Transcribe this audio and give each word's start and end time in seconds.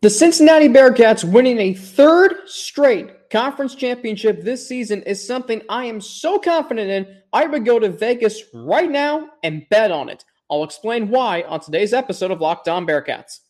The 0.00 0.10
Cincinnati 0.10 0.68
Bearcats 0.68 1.24
winning 1.24 1.58
a 1.58 1.74
third 1.74 2.36
straight 2.46 3.30
conference 3.30 3.74
championship 3.74 4.44
this 4.44 4.68
season 4.68 5.02
is 5.02 5.26
something 5.26 5.60
I 5.68 5.86
am 5.86 6.00
so 6.00 6.38
confident 6.38 6.88
in. 6.88 7.16
I 7.32 7.46
would 7.46 7.64
go 7.64 7.80
to 7.80 7.88
Vegas 7.88 8.40
right 8.54 8.88
now 8.88 9.28
and 9.42 9.66
bet 9.70 9.90
on 9.90 10.08
it. 10.08 10.24
I'll 10.48 10.62
explain 10.62 11.08
why 11.08 11.42
on 11.42 11.58
today's 11.58 11.92
episode 11.92 12.30
of 12.30 12.40
Locked 12.40 12.68
On 12.68 12.86
Bearcats. 12.86 13.40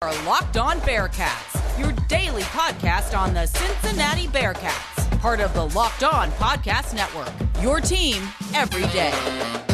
Are 0.00 0.14
Locked 0.24 0.56
On 0.58 0.78
Bearcats, 0.82 1.76
your 1.76 1.90
daily 2.06 2.42
podcast 2.42 3.18
on 3.18 3.34
the 3.34 3.46
Cincinnati 3.46 4.28
Bearcats, 4.28 5.18
part 5.18 5.40
of 5.40 5.52
the 5.54 5.66
Locked 5.70 6.04
On 6.04 6.30
Podcast 6.32 6.94
Network. 6.94 7.32
Your 7.60 7.80
team 7.80 8.22
every 8.54 8.86
day. 8.92 9.71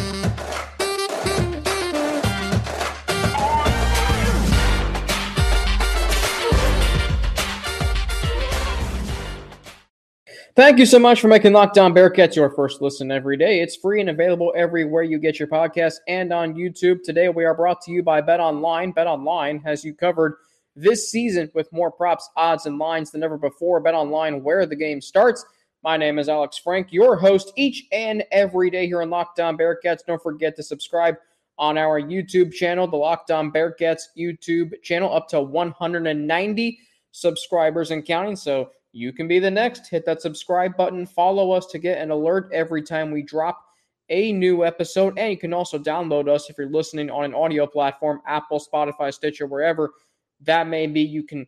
Thank 10.59 10.81
you 10.81 10.87
so 10.87 10.99
much 10.99 11.21
for 11.21 11.29
making 11.29 11.53
Locked 11.53 11.79
On 11.79 11.95
Bearcats 11.95 12.35
your 12.35 12.51
first 12.51 12.83
listen 12.83 13.13
every 13.13 13.37
day. 13.37 13.61
It's 13.61 13.77
free 13.77 14.01
and 14.01 14.11
available 14.11 14.53
everywhere 14.57 15.05
you 15.05 15.21
get 15.21 15.39
your 15.39 15.47
podcasts 15.47 15.99
and 16.09 16.33
on 16.33 16.55
YouTube. 16.55 17.05
Today 17.05 17.29
we 17.29 17.45
are 17.45 17.55
brought 17.55 17.81
to 17.83 17.93
you 17.93 18.03
by 18.03 18.21
Bet 18.21 18.41
Online. 18.41 18.91
Bet 18.91 19.07
Online 19.07 19.61
has 19.61 19.85
you 19.85 19.95
covered 19.95 20.35
this 20.75 21.13
season 21.13 21.49
with 21.55 21.73
more 21.73 21.93
props, 21.93 22.29
odds, 22.37 22.67
and 22.67 22.77
lines 22.77 23.13
than 23.13 23.23
ever 23.23 23.39
before. 23.39 23.79
Bet 23.79 23.95
Online, 23.95 24.43
where 24.43 24.67
the 24.67 24.75
game 24.75 25.01
starts. 25.01 25.47
My 25.85 25.97
name 25.97 26.19
is 26.19 26.29
Alex 26.29 26.59
Frank, 26.59 26.93
your 26.93 27.15
host 27.15 27.53
each 27.55 27.85
and 27.93 28.25
every 28.33 28.69
day 28.69 28.87
here 28.87 29.01
on 29.01 29.11
Locked 29.11 29.39
On 29.39 29.57
Bearcats. 29.57 30.05
Don't 30.05 30.21
forget 30.21 30.57
to 30.57 30.65
subscribe 30.65 31.15
on 31.57 31.79
our 31.79 32.03
YouTube 32.03 32.53
channel, 32.53 32.89
the 32.89 32.97
Locked 32.97 33.31
On 33.31 33.53
Bearcats 33.53 34.07
YouTube 34.19 34.73
channel, 34.83 35.15
up 35.15 35.29
to 35.29 35.41
190 35.41 36.81
subscribers 37.13 37.93
and 37.93 38.05
counting. 38.05 38.35
So 38.35 38.73
you 38.99 39.13
can 39.13 39.29
be 39.29 39.39
the 39.39 39.51
next. 39.51 39.89
Hit 39.89 40.05
that 40.07 40.21
subscribe 40.21 40.77
button, 40.77 41.07
follow 41.07 41.53
us 41.53 41.67
to 41.67 41.79
get 41.79 41.99
an 41.99 42.11
alert 42.11 42.51
every 42.53 42.83
time 42.83 43.11
we 43.11 43.23
drop 43.23 43.65
a 44.11 44.33
new 44.33 44.65
episode. 44.65 45.19
And 45.19 45.31
you 45.31 45.39
can 45.39 45.55
also 45.55 45.79
download 45.79 46.29
us 46.29 46.51
if 46.51 46.59
you're 46.59 46.71
listening 46.71 47.11
on 47.11 47.25
an 47.25 47.35
audio 47.35 47.67
platform, 47.67 48.21
Apple, 48.27 48.61
Spotify, 48.61 49.13
Stitcher, 49.15 49.47
wherever 49.47 49.93
that 50.41 50.67
may 50.67 50.87
be. 50.87 51.01
You 51.01 51.23
can, 51.23 51.47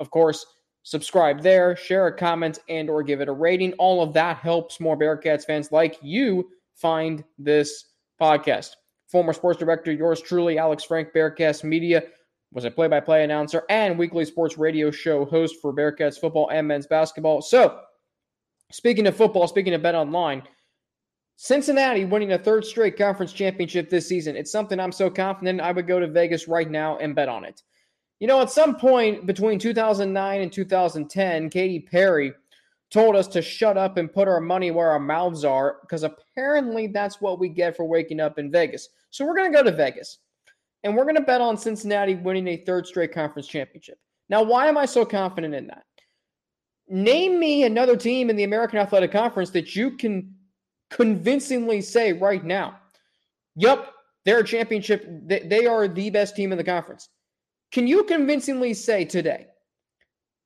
of 0.00 0.10
course, 0.10 0.44
subscribe 0.82 1.42
there, 1.42 1.76
share 1.76 2.06
a 2.06 2.16
comment, 2.16 2.58
and 2.68 2.90
or 2.90 3.02
give 3.02 3.20
it 3.20 3.28
a 3.28 3.32
rating. 3.32 3.72
All 3.74 4.02
of 4.02 4.12
that 4.14 4.38
helps 4.38 4.80
more 4.80 4.98
Bearcats 4.98 5.44
fans 5.44 5.70
like 5.70 5.98
you 6.02 6.48
find 6.74 7.22
this 7.38 7.90
podcast. 8.20 8.70
Former 9.06 9.32
sports 9.32 9.58
director, 9.58 9.92
yours 9.92 10.20
truly, 10.20 10.58
Alex 10.58 10.84
Frank, 10.84 11.10
Bearcast 11.14 11.64
Media 11.64 12.02
was 12.52 12.64
a 12.64 12.70
play 12.70 12.88
by 12.88 13.00
play 13.00 13.24
announcer 13.24 13.64
and 13.68 13.98
weekly 13.98 14.24
sports 14.24 14.56
radio 14.56 14.90
show 14.90 15.24
host 15.24 15.56
for 15.60 15.72
Bearcats 15.72 16.18
football 16.18 16.50
and 16.50 16.66
men's 16.66 16.86
basketball. 16.86 17.42
So, 17.42 17.80
speaking 18.72 19.06
of 19.06 19.16
football, 19.16 19.46
speaking 19.46 19.74
of 19.74 19.82
Bet 19.82 19.94
Online, 19.94 20.42
Cincinnati 21.36 22.04
winning 22.04 22.32
a 22.32 22.38
third 22.38 22.64
straight 22.64 22.96
conference 22.96 23.32
championship 23.32 23.88
this 23.88 24.08
season. 24.08 24.34
It's 24.34 24.50
something 24.50 24.80
I'm 24.80 24.90
so 24.90 25.08
confident 25.08 25.60
I 25.60 25.70
would 25.70 25.86
go 25.86 26.00
to 26.00 26.08
Vegas 26.08 26.48
right 26.48 26.68
now 26.68 26.98
and 26.98 27.14
bet 27.14 27.28
on 27.28 27.44
it. 27.44 27.62
You 28.18 28.26
know, 28.26 28.40
at 28.40 28.50
some 28.50 28.74
point 28.74 29.24
between 29.26 29.60
2009 29.60 30.40
and 30.40 30.52
2010, 30.52 31.50
Katy 31.50 31.80
Perry 31.80 32.32
told 32.90 33.14
us 33.14 33.28
to 33.28 33.42
shut 33.42 33.76
up 33.76 33.98
and 33.98 34.12
put 34.12 34.26
our 34.26 34.40
money 34.40 34.72
where 34.72 34.90
our 34.90 34.98
mouths 34.98 35.44
are 35.44 35.76
because 35.82 36.02
apparently 36.02 36.88
that's 36.88 37.20
what 37.20 37.38
we 37.38 37.48
get 37.48 37.76
for 37.76 37.84
waking 37.84 38.18
up 38.18 38.38
in 38.38 38.50
Vegas. 38.50 38.88
So 39.10 39.24
we're 39.24 39.36
going 39.36 39.52
to 39.52 39.56
go 39.56 39.62
to 39.62 39.70
Vegas 39.70 40.18
and 40.84 40.96
we're 40.96 41.04
going 41.04 41.16
to 41.16 41.22
bet 41.22 41.40
on 41.40 41.56
Cincinnati 41.56 42.14
winning 42.14 42.48
a 42.48 42.56
third 42.58 42.86
straight 42.86 43.12
conference 43.12 43.48
championship. 43.48 43.98
Now, 44.28 44.42
why 44.42 44.66
am 44.66 44.76
I 44.76 44.86
so 44.86 45.04
confident 45.04 45.54
in 45.54 45.66
that? 45.68 45.84
Name 46.88 47.38
me 47.38 47.64
another 47.64 47.96
team 47.96 48.30
in 48.30 48.36
the 48.36 48.44
American 48.44 48.78
Athletic 48.78 49.12
Conference 49.12 49.50
that 49.50 49.76
you 49.76 49.96
can 49.96 50.34
convincingly 50.90 51.80
say 51.80 52.12
right 52.12 52.44
now, 52.44 52.78
yep, 53.56 53.92
they're 54.24 54.40
a 54.40 54.44
championship. 54.44 55.06
They 55.26 55.66
are 55.66 55.88
the 55.88 56.10
best 56.10 56.36
team 56.36 56.52
in 56.52 56.58
the 56.58 56.64
conference. 56.64 57.08
Can 57.72 57.86
you 57.86 58.04
convincingly 58.04 58.72
say 58.74 59.04
today, 59.04 59.46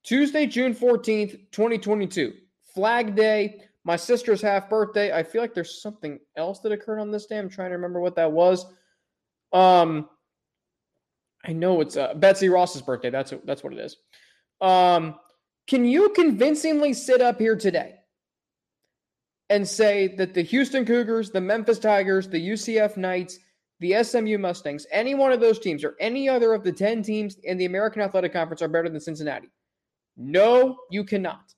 Tuesday, 0.05 0.47
June 0.47 0.75
14th, 0.75 1.33
2022, 1.53 2.33
Flag 2.75 3.15
Day, 3.15 3.61
my 3.85 3.97
sister's 3.97 4.43
half 4.43 4.69
birthday? 4.69 5.13
I 5.13 5.23
feel 5.23 5.41
like 5.41 5.55
there's 5.55 5.81
something 5.81 6.19
else 6.37 6.61
that 6.61 6.73
occurred 6.73 6.99
on 6.99 7.13
this 7.13 7.27
day. 7.27 7.39
I'm 7.39 7.49
trying 7.49 7.71
to 7.71 7.77
remember 7.77 8.01
what 8.01 8.17
that 8.17 8.33
was. 8.33 8.67
Um, 9.53 10.09
I 11.45 11.53
know 11.53 11.81
it's 11.81 11.97
uh, 11.97 12.15
Betsy 12.15 12.49
Ross's 12.49 12.83
birthday. 12.83 13.11
That's 13.11 13.33
that's 13.45 13.65
what 13.65 13.73
it 13.73 13.79
is. 13.81 13.97
Um, 14.61 15.17
can 15.67 15.85
you 15.85 16.11
convincingly 16.11 16.93
sit 16.93 17.21
up 17.21 17.39
here 17.39 17.57
today 17.57 17.95
and 19.51 19.67
say 19.67 20.15
that 20.17 20.35
the 20.35 20.43
Houston 20.43 20.85
Cougars, 20.85 21.31
the 21.31 21.41
Memphis 21.41 21.79
Tigers, 21.79 22.29
the 22.29 22.49
UCF 22.51 22.97
Knights, 22.97 23.39
the 23.81 24.03
SMU 24.03 24.39
Mustangs, 24.39 24.87
any 24.91 25.15
one 25.15 25.33
of 25.33 25.41
those 25.41 25.59
teams 25.59 25.85
or 25.85 25.95
any 26.01 26.29
other 26.29 26.55
of 26.55 26.63
the 26.63 26.73
10 26.73 27.03
teams 27.03 27.37
in 27.43 27.59
the 27.59 27.65
American 27.65 28.03
Athletic 28.03 28.33
Conference 28.33 28.63
are 28.63 28.69
better 28.69 28.89
than 28.89 29.01
Cincinnati? 29.01 29.49
No, 30.17 30.79
you 30.91 31.05
cannot. 31.05 31.53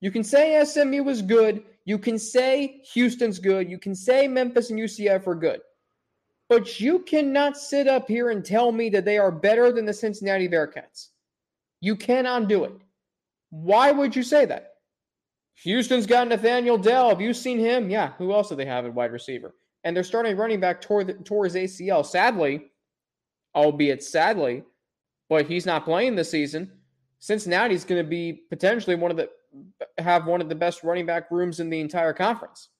You 0.00 0.10
can 0.10 0.24
say 0.24 0.62
SMU 0.64 1.02
was 1.02 1.22
good. 1.22 1.64
You 1.84 1.98
can 1.98 2.18
say 2.18 2.82
Houston's 2.92 3.38
good. 3.38 3.70
You 3.70 3.78
can 3.78 3.94
say 3.94 4.28
Memphis 4.28 4.70
and 4.70 4.78
UCF 4.78 5.26
are 5.26 5.34
good. 5.34 5.60
But 6.48 6.80
you 6.80 7.00
cannot 7.00 7.56
sit 7.56 7.88
up 7.88 8.06
here 8.06 8.30
and 8.30 8.44
tell 8.44 8.70
me 8.70 8.90
that 8.90 9.04
they 9.04 9.18
are 9.18 9.32
better 9.32 9.72
than 9.72 9.86
the 9.86 9.94
Cincinnati 9.94 10.48
Bearcats. 10.48 11.08
You 11.80 11.96
cannot 11.96 12.48
do 12.48 12.64
it. 12.64 12.72
Why 13.50 13.92
would 13.92 14.14
you 14.14 14.22
say 14.22 14.44
that? 14.46 14.74
Houston's 15.62 16.06
got 16.06 16.28
Nathaniel 16.28 16.76
Dell. 16.76 17.08
Have 17.08 17.20
you 17.20 17.32
seen 17.32 17.58
him? 17.58 17.88
Yeah. 17.88 18.12
Who 18.18 18.32
else 18.32 18.48
do 18.48 18.56
they 18.56 18.66
have 18.66 18.84
at 18.84 18.92
wide 18.92 19.12
receiver? 19.12 19.54
And 19.84 19.96
they're 19.96 20.04
starting 20.04 20.36
running 20.36 20.60
back 20.60 20.80
toward, 20.80 21.06
the, 21.06 21.14
toward 21.14 21.52
his 21.52 21.72
ACL. 21.72 22.04
Sadly, 22.04 22.70
albeit 23.54 24.02
sadly, 24.02 24.64
but 25.28 25.46
he's 25.46 25.66
not 25.66 25.84
playing 25.84 26.16
this 26.16 26.30
season. 26.30 26.70
Cincinnati's 27.20 27.84
going 27.84 28.02
to 28.02 28.08
be 28.08 28.42
potentially 28.50 28.96
one 28.96 29.10
of 29.10 29.16
the 29.16 29.30
have 29.98 30.26
one 30.26 30.40
of 30.40 30.48
the 30.48 30.54
best 30.54 30.82
running 30.82 31.06
back 31.06 31.30
rooms 31.30 31.60
in 31.60 31.70
the 31.70 31.80
entire 31.80 32.12
conference 32.12 32.70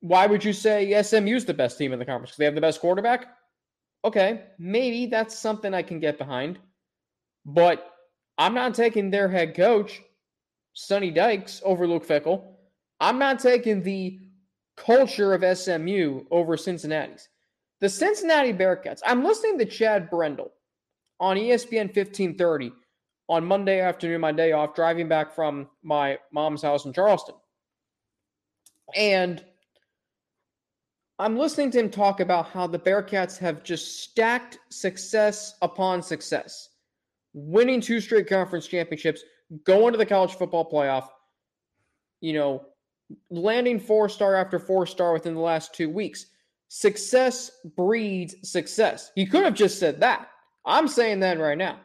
why 0.00 0.26
would 0.26 0.44
you 0.44 0.52
say 0.52 1.02
SMU's 1.02 1.44
the 1.44 1.54
best 1.54 1.78
team 1.78 1.92
in 1.92 1.98
the 1.98 2.04
conference? 2.04 2.30
Because 2.30 2.38
they 2.38 2.44
have 2.44 2.54
the 2.54 2.60
best 2.60 2.80
quarterback? 2.80 3.26
Okay, 4.04 4.44
maybe 4.58 5.06
that's 5.06 5.38
something 5.38 5.74
I 5.74 5.82
can 5.82 6.00
get 6.00 6.18
behind. 6.18 6.58
But 7.44 7.92
I'm 8.38 8.54
not 8.54 8.74
taking 8.74 9.10
their 9.10 9.28
head 9.28 9.54
coach, 9.54 10.02
Sonny 10.74 11.10
Dykes, 11.10 11.62
over 11.64 11.86
Luke 11.86 12.06
Fickell. 12.06 12.54
I'm 13.00 13.18
not 13.18 13.38
taking 13.38 13.82
the 13.82 14.20
culture 14.76 15.32
of 15.32 15.58
SMU 15.58 16.24
over 16.30 16.56
Cincinnati's. 16.56 17.28
The 17.80 17.88
Cincinnati 17.88 18.52
Bearcats. 18.52 19.00
I'm 19.04 19.24
listening 19.24 19.58
to 19.58 19.64
Chad 19.64 20.08
Brendel 20.10 20.52
on 21.20 21.36
ESPN 21.36 21.94
1530 21.94 22.72
on 23.28 23.44
Monday 23.44 23.80
afternoon, 23.80 24.20
my 24.20 24.32
day 24.32 24.52
off, 24.52 24.74
driving 24.74 25.08
back 25.08 25.34
from 25.34 25.68
my 25.82 26.18
mom's 26.32 26.62
house 26.62 26.84
in 26.84 26.92
Charleston. 26.92 27.34
And 28.94 29.44
I'm 31.18 31.38
listening 31.38 31.70
to 31.72 31.78
him 31.80 31.90
talk 31.90 32.20
about 32.20 32.50
how 32.50 32.66
the 32.66 32.78
Bearcats 32.78 33.38
have 33.38 33.62
just 33.62 34.02
stacked 34.02 34.58
success 34.68 35.54
upon 35.62 36.02
success, 36.02 36.68
winning 37.32 37.80
two 37.80 38.00
straight 38.00 38.28
conference 38.28 38.66
championships, 38.66 39.22
going 39.64 39.92
to 39.92 39.98
the 39.98 40.04
college 40.04 40.34
football 40.34 40.70
playoff, 40.70 41.08
you 42.20 42.34
know, 42.34 42.66
landing 43.30 43.80
four 43.80 44.08
star 44.08 44.34
after 44.34 44.58
four 44.58 44.86
star 44.86 45.14
within 45.14 45.34
the 45.34 45.40
last 45.40 45.74
two 45.74 45.88
weeks. 45.88 46.26
Success 46.68 47.50
breeds 47.76 48.34
success. 48.42 49.10
He 49.14 49.24
could 49.24 49.44
have 49.44 49.54
just 49.54 49.78
said 49.78 50.00
that. 50.00 50.28
I'm 50.66 50.88
saying 50.88 51.20
that 51.20 51.38
right 51.38 51.56
now. 51.56 51.78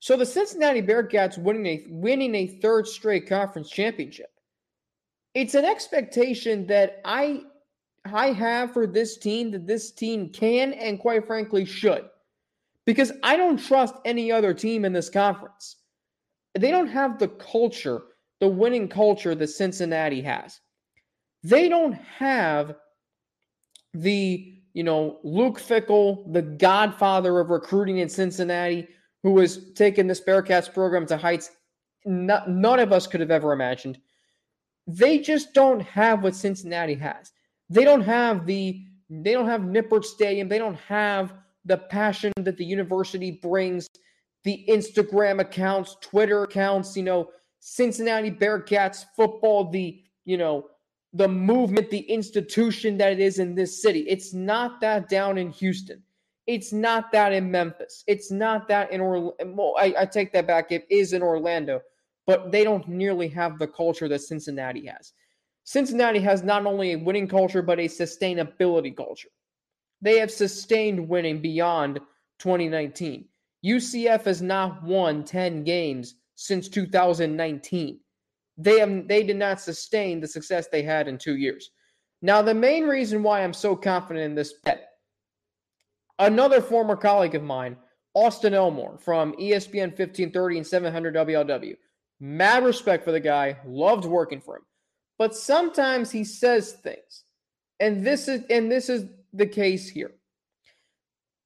So 0.00 0.16
the 0.16 0.26
Cincinnati 0.26 0.82
Bearcats 0.82 1.38
winning 1.38 1.66
a 1.66 1.84
winning 1.88 2.34
a 2.34 2.46
third 2.46 2.86
straight 2.86 3.28
conference 3.28 3.70
championship. 3.70 4.30
It's 5.34 5.54
an 5.54 5.64
expectation 5.64 6.66
that 6.66 7.00
I 7.04 7.42
I 8.04 8.32
have 8.32 8.72
for 8.72 8.86
this 8.86 9.18
team 9.18 9.50
that 9.50 9.66
this 9.66 9.92
team 9.92 10.30
can 10.30 10.72
and 10.72 10.98
quite 10.98 11.26
frankly 11.26 11.64
should. 11.64 12.08
Because 12.86 13.12
I 13.22 13.36
don't 13.36 13.58
trust 13.58 13.94
any 14.04 14.32
other 14.32 14.54
team 14.54 14.84
in 14.84 14.92
this 14.92 15.10
conference. 15.10 15.76
They 16.58 16.70
don't 16.70 16.88
have 16.88 17.18
the 17.18 17.28
culture, 17.28 18.02
the 18.40 18.48
winning 18.48 18.88
culture 18.88 19.34
that 19.34 19.48
Cincinnati 19.48 20.22
has. 20.22 20.60
They 21.42 21.68
don't 21.68 21.92
have 21.92 22.74
the, 23.94 24.60
you 24.72 24.82
know, 24.82 25.20
Luke 25.22 25.60
Fickell, 25.60 26.32
the 26.32 26.42
godfather 26.42 27.38
of 27.38 27.50
recruiting 27.50 27.98
in 27.98 28.08
Cincinnati, 28.08 28.88
who 29.22 29.38
has 29.38 29.72
taken 29.74 30.06
this 30.06 30.20
Bearcats 30.20 30.72
program 30.72 31.06
to 31.06 31.16
heights 31.16 31.50
none 32.04 32.80
of 32.80 32.92
us 32.92 33.06
could 33.06 33.20
have 33.20 33.30
ever 33.30 33.52
imagined. 33.52 33.98
They 34.86 35.18
just 35.18 35.52
don't 35.52 35.80
have 35.80 36.22
what 36.22 36.34
Cincinnati 36.34 36.94
has. 36.94 37.32
They 37.70 37.84
don't 37.84 38.02
have 38.02 38.46
the 38.46 38.84
they 39.08 39.32
don't 39.32 39.46
have 39.46 39.62
Nippert 39.62 40.04
Stadium. 40.04 40.48
They 40.48 40.58
don't 40.58 40.78
have 40.78 41.32
the 41.64 41.76
passion 41.78 42.32
that 42.36 42.56
the 42.56 42.64
university 42.64 43.32
brings, 43.32 43.88
the 44.44 44.64
Instagram 44.68 45.40
accounts, 45.40 45.96
Twitter 46.00 46.44
accounts, 46.44 46.96
you 46.96 47.02
know, 47.02 47.30
Cincinnati 47.58 48.30
Bearcats 48.30 49.04
football, 49.16 49.70
the, 49.70 50.02
you 50.24 50.38
know, 50.38 50.68
the 51.12 51.28
movement, 51.28 51.90
the 51.90 52.00
institution 52.00 52.96
that 52.98 53.12
it 53.12 53.20
is 53.20 53.40
in 53.40 53.54
this 53.54 53.82
city. 53.82 54.00
It's 54.08 54.32
not 54.32 54.80
that 54.80 55.08
down 55.08 55.38
in 55.38 55.50
Houston. 55.50 56.02
It's 56.46 56.72
not 56.72 57.12
that 57.12 57.32
in 57.32 57.50
Memphis. 57.50 58.04
It's 58.06 58.30
not 58.30 58.68
that 58.68 58.92
in 58.92 59.00
Orlando. 59.00 59.74
I, 59.76 59.94
I 59.98 60.06
take 60.06 60.32
that 60.32 60.46
back. 60.46 60.72
It 60.72 60.86
is 60.88 61.12
in 61.12 61.22
Orlando, 61.22 61.80
but 62.26 62.52
they 62.52 62.64
don't 62.64 62.88
nearly 62.88 63.28
have 63.28 63.58
the 63.58 63.66
culture 63.66 64.08
that 64.08 64.20
Cincinnati 64.20 64.86
has. 64.86 65.12
Cincinnati 65.70 66.18
has 66.18 66.42
not 66.42 66.66
only 66.66 66.94
a 66.94 66.98
winning 66.98 67.28
culture, 67.28 67.62
but 67.62 67.78
a 67.78 67.84
sustainability 67.84 68.96
culture. 68.96 69.28
They 70.02 70.18
have 70.18 70.32
sustained 70.32 71.08
winning 71.08 71.40
beyond 71.40 72.00
2019. 72.40 73.26
UCF 73.64 74.24
has 74.24 74.42
not 74.42 74.82
won 74.82 75.22
10 75.22 75.62
games 75.62 76.16
since 76.34 76.68
2019. 76.68 78.00
They 78.58 78.80
have 78.80 79.06
they 79.06 79.22
did 79.22 79.36
not 79.36 79.60
sustain 79.60 80.18
the 80.18 80.26
success 80.26 80.66
they 80.66 80.82
had 80.82 81.06
in 81.06 81.18
2 81.18 81.36
years. 81.36 81.70
Now 82.20 82.42
the 82.42 82.52
main 82.52 82.88
reason 82.88 83.22
why 83.22 83.44
I'm 83.44 83.54
so 83.54 83.76
confident 83.76 84.24
in 84.24 84.34
this 84.34 84.54
bet 84.64 84.88
another 86.18 86.60
former 86.60 86.96
colleague 86.96 87.36
of 87.36 87.44
mine, 87.44 87.76
Austin 88.14 88.54
Elmore 88.54 88.98
from 88.98 89.34
ESPN 89.34 89.90
1530 89.96 90.56
and 90.56 90.66
700 90.66 91.14
WLW. 91.14 91.76
Mad 92.18 92.64
respect 92.64 93.04
for 93.04 93.12
the 93.12 93.20
guy, 93.20 93.56
loved 93.64 94.04
working 94.04 94.40
for 94.40 94.56
him. 94.56 94.62
But 95.20 95.36
sometimes 95.36 96.10
he 96.10 96.24
says 96.24 96.72
things. 96.72 97.24
And 97.78 98.06
this 98.06 98.26
is 98.26 98.42
and 98.48 98.72
this 98.72 98.88
is 98.88 99.04
the 99.34 99.46
case 99.46 99.86
here. 99.86 100.12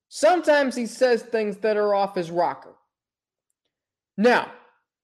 Sometimes 0.09 0.77
he 0.77 0.87
says 0.87 1.23
things 1.25 1.57
that 1.57 1.77
are 1.77 1.93
off 1.93 2.15
his 2.15 2.31
rocker. 2.31 2.77
Now, 4.17 4.53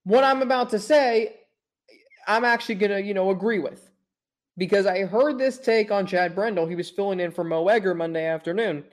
what 0.04 0.22
I'm 0.22 0.40
about 0.40 0.70
to 0.70 0.78
say, 0.78 1.34
I'm 2.28 2.44
actually 2.44 2.76
going 2.76 2.92
to, 2.92 3.02
you 3.02 3.12
know, 3.12 3.30
agree 3.30 3.58
with. 3.58 3.90
Because 4.56 4.86
I 4.86 5.00
heard 5.00 5.36
this 5.36 5.58
take 5.58 5.90
on 5.90 6.06
Chad 6.06 6.36
Brendel. 6.36 6.68
He 6.68 6.76
was 6.76 6.90
filling 6.90 7.18
in 7.18 7.32
for 7.32 7.42
Mo 7.42 7.66
Egger 7.66 7.96
Monday 7.96 8.26
afternoon, 8.26 8.84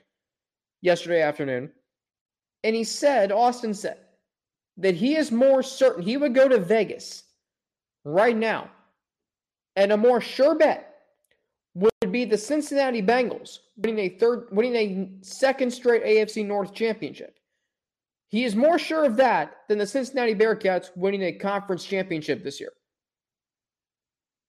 yesterday 0.81 1.21
afternoon. 1.21 1.71
And 2.63 2.75
he 2.75 2.83
said, 2.83 3.31
Austin 3.31 3.75
said, 3.75 3.99
that 4.77 4.95
he 4.95 5.15
is 5.15 5.31
more 5.31 5.61
certain 5.61 6.01
he 6.01 6.17
would 6.17 6.33
go 6.33 6.49
to 6.49 6.57
Vegas 6.57 7.21
right 8.03 8.35
now. 8.35 8.71
And 9.77 9.91
a 9.91 9.97
more 9.97 10.19
sure 10.19 10.55
bet 10.55 10.95
would 11.75 12.11
be 12.11 12.25
the 12.25 12.37
Cincinnati 12.37 13.01
Bengals 13.01 13.59
winning 13.77 13.99
a 13.99 14.09
third 14.09 14.47
winning 14.51 14.75
a 14.75 15.23
second 15.23 15.71
straight 15.71 16.03
AFC 16.03 16.43
North 16.43 16.73
championship. 16.73 17.37
He 18.29 18.43
is 18.43 18.55
more 18.55 18.79
sure 18.79 19.05
of 19.05 19.15
that 19.17 19.57
than 19.69 19.77
the 19.77 19.85
Cincinnati 19.85 20.33
Bearcats 20.33 20.89
winning 20.97 21.21
a 21.21 21.31
conference 21.31 21.85
championship 21.85 22.43
this 22.43 22.59
year. 22.59 22.71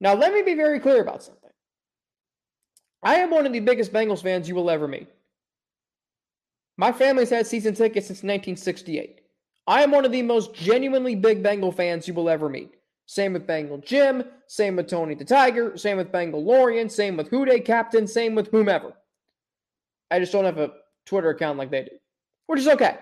Now, 0.00 0.14
let 0.14 0.32
me 0.32 0.42
be 0.42 0.54
very 0.54 0.80
clear 0.80 1.02
about 1.02 1.22
something. 1.22 1.50
I 3.02 3.16
am 3.16 3.30
one 3.30 3.46
of 3.46 3.52
the 3.52 3.60
biggest 3.60 3.92
Bengals 3.92 4.22
fans 4.22 4.48
you 4.48 4.54
will 4.54 4.70
ever 4.70 4.88
meet. 4.88 5.08
My 6.78 6.90
family's 6.90 7.30
had 7.30 7.46
season 7.46 7.74
tickets 7.74 8.06
since 8.06 8.18
1968. 8.18 9.20
I 9.66 9.82
am 9.82 9.90
one 9.90 10.04
of 10.06 10.12
the 10.12 10.22
most 10.22 10.54
genuinely 10.54 11.14
big 11.14 11.42
Bengal 11.42 11.70
fans 11.70 12.08
you 12.08 12.14
will 12.14 12.30
ever 12.30 12.48
meet. 12.48 12.77
Same 13.08 13.32
with 13.32 13.46
Bengal 13.46 13.78
Jim, 13.78 14.22
same 14.48 14.76
with 14.76 14.86
Tony 14.86 15.14
the 15.14 15.24
Tiger, 15.24 15.78
same 15.78 15.96
with 15.96 16.12
Bengal 16.12 16.44
Lorian, 16.44 16.90
same 16.90 17.16
with 17.16 17.28
Who 17.28 17.46
Dey 17.46 17.58
Captain, 17.58 18.06
same 18.06 18.34
with 18.34 18.50
whomever. 18.50 18.92
I 20.10 20.18
just 20.18 20.30
don't 20.30 20.44
have 20.44 20.58
a 20.58 20.72
Twitter 21.06 21.30
account 21.30 21.56
like 21.56 21.70
they 21.70 21.84
do, 21.84 21.96
which 22.48 22.60
is 22.60 22.68
okay. 22.68 22.98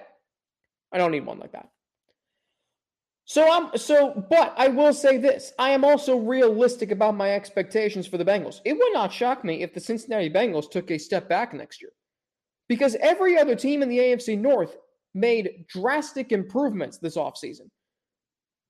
I 0.93 0.99
don't 0.99 1.11
need 1.11 1.27
one 1.27 1.41
like 1.41 1.51
that. 1.53 1.69
So 3.25 3.51
I'm 3.51 3.77
so, 3.77 4.25
but 4.31 4.55
I 4.57 4.69
will 4.69 4.93
say 4.93 5.19
this: 5.19 5.53
I 5.59 5.71
am 5.71 5.85
also 5.85 6.17
realistic 6.17 6.93
about 6.93 7.17
my 7.17 7.33
expectations 7.33 8.07
for 8.07 8.17
the 8.17 8.25
Bengals. 8.25 8.61
It 8.65 8.75
would 8.75 8.93
not 8.93 9.13
shock 9.13 9.43
me 9.43 9.65
if 9.65 9.75
the 9.75 9.81
Cincinnati 9.81 10.31
Bengals 10.31 10.71
took 10.71 10.93
a 10.93 10.99
step 10.99 11.29
back 11.29 11.53
next 11.53 11.83
year, 11.83 11.91
because 12.69 12.95
every 13.01 13.37
other 13.37 13.57
team 13.57 13.83
in 13.83 13.89
the 13.89 13.99
AFC 13.99 14.39
North 14.39 14.77
made 15.15 15.67
drastic 15.67 16.31
improvements 16.31 16.99
this 16.99 17.17
offseason. 17.17 17.69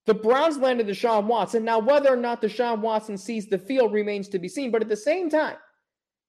The 0.07 0.15
Browns 0.15 0.57
landed 0.57 0.87
Deshaun 0.87 1.27
Watson. 1.27 1.65
Now, 1.65 1.81
whether 1.81 2.13
or 2.13 2.17
not 2.17 2.41
Deshaun 2.41 2.81
Watson 2.81 3.19
sees 3.19 3.49
the 3.49 3.59
field 3.59 3.93
remains 3.93 4.29
to 4.29 4.39
be 4.39 4.49
seen. 4.49 4.71
But 4.71 4.83
at 4.83 4.89
the 4.89 4.97
same 4.97 5.29
time, 5.29 5.57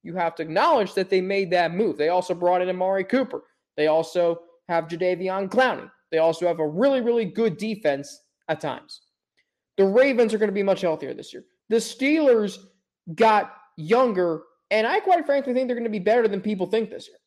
you 0.03 0.15
have 0.15 0.35
to 0.35 0.43
acknowledge 0.43 0.93
that 0.95 1.09
they 1.09 1.21
made 1.21 1.51
that 1.51 1.73
move. 1.73 1.97
They 1.97 2.09
also 2.09 2.33
brought 2.33 2.61
in 2.61 2.69
Amari 2.69 3.03
Cooper. 3.03 3.43
They 3.75 3.87
also 3.87 4.39
have 4.67 4.87
Jadeveon 4.87 5.49
Clowney. 5.49 5.89
They 6.11 6.17
also 6.17 6.47
have 6.47 6.59
a 6.59 6.67
really, 6.67 7.01
really 7.01 7.25
good 7.25 7.57
defense 7.57 8.21
at 8.47 8.59
times. 8.59 9.01
The 9.77 9.85
Ravens 9.85 10.33
are 10.33 10.39
going 10.39 10.49
to 10.49 10.53
be 10.53 10.63
much 10.63 10.81
healthier 10.81 11.13
this 11.13 11.33
year. 11.33 11.43
The 11.69 11.75
Steelers 11.75 12.57
got 13.13 13.53
younger, 13.75 14.41
and 14.71 14.87
I 14.87 14.99
quite 15.01 15.25
frankly 15.25 15.53
think 15.53 15.67
they're 15.67 15.75
going 15.75 15.83
to 15.83 15.89
be 15.89 15.99
better 15.99 16.27
than 16.27 16.41
people 16.41 16.65
think 16.65 16.89
this 16.89 17.07
year. 17.07 17.17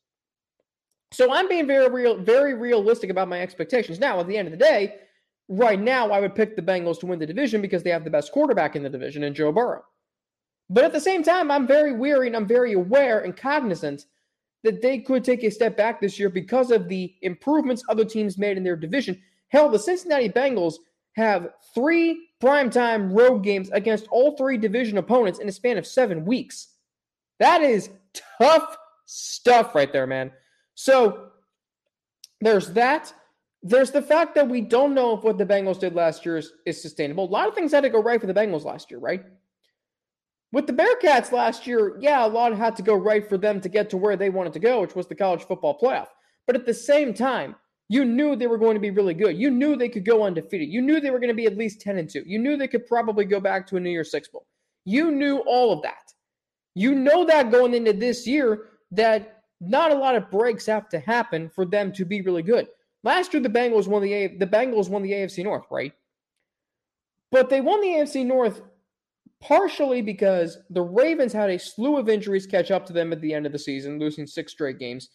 So 1.13 1.31
I'm 1.31 1.47
being 1.47 1.67
very 1.67 1.89
real, 1.89 2.17
very 2.17 2.53
realistic 2.53 3.09
about 3.09 3.29
my 3.29 3.41
expectations. 3.41 3.99
Now, 3.99 4.19
at 4.19 4.27
the 4.27 4.37
end 4.37 4.47
of 4.47 4.51
the 4.51 4.57
day, 4.57 4.95
right 5.51 5.79
now 5.79 6.11
I 6.11 6.19
would 6.21 6.33
pick 6.33 6.55
the 6.55 6.61
Bengals 6.61 6.99
to 7.01 7.05
win 7.05 7.19
the 7.19 7.25
division 7.25 7.61
because 7.61 7.83
they 7.83 7.89
have 7.89 8.05
the 8.05 8.09
best 8.09 8.31
quarterback 8.31 8.75
in 8.75 8.83
the 8.83 8.89
division 8.89 9.23
in 9.23 9.33
Joe 9.33 9.51
Burrow. 9.51 9.83
But 10.69 10.85
at 10.85 10.93
the 10.93 11.01
same 11.01 11.21
time, 11.21 11.51
I'm 11.51 11.67
very 11.67 11.93
weary 11.93 12.27
and 12.27 12.35
I'm 12.35 12.47
very 12.47 12.73
aware 12.73 13.19
and 13.19 13.35
cognizant 13.35 14.05
that 14.63 14.81
they 14.81 14.99
could 14.99 15.23
take 15.23 15.43
a 15.43 15.51
step 15.51 15.75
back 15.75 15.99
this 15.99 16.17
year 16.17 16.29
because 16.29 16.71
of 16.71 16.87
the 16.87 17.13
improvements 17.21 17.83
other 17.89 18.05
teams 18.05 18.37
made 18.37 18.55
in 18.55 18.63
their 18.63 18.77
division. 18.77 19.21
Hell, 19.49 19.67
the 19.69 19.79
Cincinnati 19.79 20.29
Bengals 20.29 20.75
have 21.17 21.49
three 21.75 22.29
primetime 22.41 23.13
road 23.13 23.43
games 23.43 23.69
against 23.71 24.07
all 24.09 24.37
three 24.37 24.57
division 24.57 24.97
opponents 24.97 25.39
in 25.39 25.49
a 25.49 25.51
span 25.51 25.77
of 25.77 25.85
seven 25.85 26.23
weeks. 26.23 26.69
That 27.39 27.61
is 27.61 27.89
tough 28.39 28.77
stuff 29.05 29.75
right 29.75 29.91
there, 29.91 30.07
man. 30.07 30.31
So 30.75 31.31
there's 32.39 32.69
that. 32.69 33.13
There's 33.63 33.91
the 33.91 34.01
fact 34.01 34.35
that 34.35 34.49
we 34.49 34.61
don't 34.61 34.95
know 34.95 35.15
if 35.15 35.23
what 35.23 35.37
the 35.37 35.45
Bengals 35.45 35.79
did 35.79 35.93
last 35.93 36.25
year 36.25 36.37
is, 36.37 36.51
is 36.65 36.81
sustainable. 36.81 37.25
A 37.25 37.29
lot 37.29 37.47
of 37.47 37.53
things 37.53 37.71
had 37.71 37.81
to 37.81 37.89
go 37.89 38.01
right 38.01 38.19
for 38.19 38.27
the 38.27 38.33
Bengals 38.33 38.65
last 38.65 38.89
year, 38.89 38.99
right? 38.99 39.23
With 40.51 40.67
the 40.67 40.73
Bearcats 40.73 41.31
last 41.31 41.65
year, 41.67 41.97
yeah, 41.99 42.25
a 42.25 42.27
lot 42.27 42.53
had 42.53 42.75
to 42.77 42.83
go 42.83 42.95
right 42.95 43.27
for 43.27 43.37
them 43.37 43.61
to 43.61 43.69
get 43.69 43.89
to 43.91 43.97
where 43.97 44.17
they 44.17 44.29
wanted 44.29 44.53
to 44.53 44.59
go, 44.59 44.81
which 44.81 44.95
was 44.95 45.07
the 45.07 45.15
college 45.15 45.43
football 45.43 45.79
playoff. 45.79 46.07
But 46.47 46.55
at 46.55 46.65
the 46.65 46.73
same 46.73 47.13
time, 47.13 47.55
you 47.87 48.03
knew 48.03 48.35
they 48.35 48.47
were 48.47 48.57
going 48.57 48.73
to 48.73 48.81
be 48.81 48.89
really 48.89 49.13
good. 49.13 49.37
You 49.37 49.51
knew 49.51 49.75
they 49.75 49.89
could 49.89 50.05
go 50.05 50.23
undefeated. 50.23 50.69
You 50.69 50.81
knew 50.81 50.99
they 50.99 51.11
were 51.11 51.19
going 51.19 51.29
to 51.29 51.33
be 51.33 51.45
at 51.45 51.57
least 51.57 51.81
10 51.81 51.97
and 51.97 52.09
2. 52.09 52.23
You 52.25 52.39
knew 52.39 52.57
they 52.57 52.67
could 52.67 52.87
probably 52.87 53.25
go 53.25 53.39
back 53.39 53.67
to 53.67 53.77
a 53.77 53.79
New 53.79 53.89
Year's 53.89 54.11
Six 54.11 54.27
Bowl. 54.27 54.45
You 54.85 55.11
knew 55.11 55.39
all 55.39 55.71
of 55.71 55.81
that. 55.83 56.13
You 56.73 56.95
know 56.95 57.25
that 57.25 57.51
going 57.51 57.73
into 57.73 57.93
this 57.93 58.25
year 58.25 58.69
that 58.91 59.43
not 59.59 59.91
a 59.91 59.95
lot 59.95 60.15
of 60.15 60.31
breaks 60.31 60.65
have 60.65 60.89
to 60.89 60.99
happen 60.99 61.49
for 61.49 61.65
them 61.65 61.91
to 61.93 62.05
be 62.05 62.21
really 62.21 62.43
good. 62.43 62.67
Last 63.03 63.33
year, 63.33 63.41
the 63.41 63.49
Bengals 63.49 63.87
won 63.87 64.01
the 64.01 64.13
A- 64.13 64.37
the 64.37 64.47
Bengals 64.47 64.89
won 64.89 65.01
the 65.01 65.11
AFC 65.11 65.43
North, 65.43 65.65
right? 65.71 65.93
But 67.31 67.49
they 67.49 67.61
won 67.61 67.81
the 67.81 67.87
AFC 67.87 68.25
North 68.25 68.61
partially 69.41 70.01
because 70.01 70.59
the 70.69 70.81
Ravens 70.81 71.33
had 71.33 71.49
a 71.49 71.57
slew 71.57 71.97
of 71.97 72.09
injuries 72.09 72.45
catch 72.45 72.69
up 72.69 72.85
to 72.85 72.93
them 72.93 73.11
at 73.11 73.21
the 73.21 73.33
end 73.33 73.45
of 73.45 73.51
the 73.51 73.59
season, 73.59 73.99
losing 73.99 74.27
six 74.27 74.51
straight 74.51 74.77
games. 74.77 75.09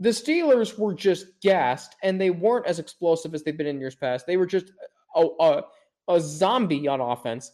The 0.00 0.08
Steelers 0.08 0.76
were 0.76 0.94
just 0.94 1.26
gassed, 1.40 1.94
and 2.02 2.20
they 2.20 2.30
weren't 2.30 2.66
as 2.66 2.78
explosive 2.78 3.34
as 3.34 3.42
they've 3.42 3.56
been 3.56 3.66
in 3.66 3.80
years 3.80 3.94
past. 3.94 4.26
They 4.26 4.36
were 4.36 4.46
just 4.46 4.72
a, 5.14 5.26
a, 5.38 5.62
a 6.08 6.20
zombie 6.20 6.88
on 6.88 7.00
offense. 7.00 7.52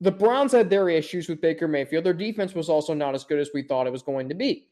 The 0.00 0.12
Browns 0.12 0.52
had 0.52 0.70
their 0.70 0.88
issues 0.88 1.28
with 1.28 1.40
Baker 1.40 1.66
Mayfield. 1.66 2.04
Their 2.04 2.12
defense 2.12 2.54
was 2.54 2.68
also 2.68 2.92
not 2.94 3.14
as 3.14 3.24
good 3.24 3.40
as 3.40 3.50
we 3.54 3.62
thought 3.62 3.86
it 3.86 3.92
was 3.92 4.02
going 4.02 4.28
to 4.28 4.34
be. 4.34 4.68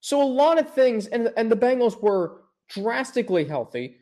So 0.00 0.20
a 0.20 0.24
lot 0.24 0.58
of 0.58 0.72
things, 0.74 1.06
and 1.06 1.32
and 1.36 1.50
the 1.50 1.56
Bengals 1.56 2.00
were 2.02 2.42
drastically 2.68 3.44
healthy. 3.44 3.98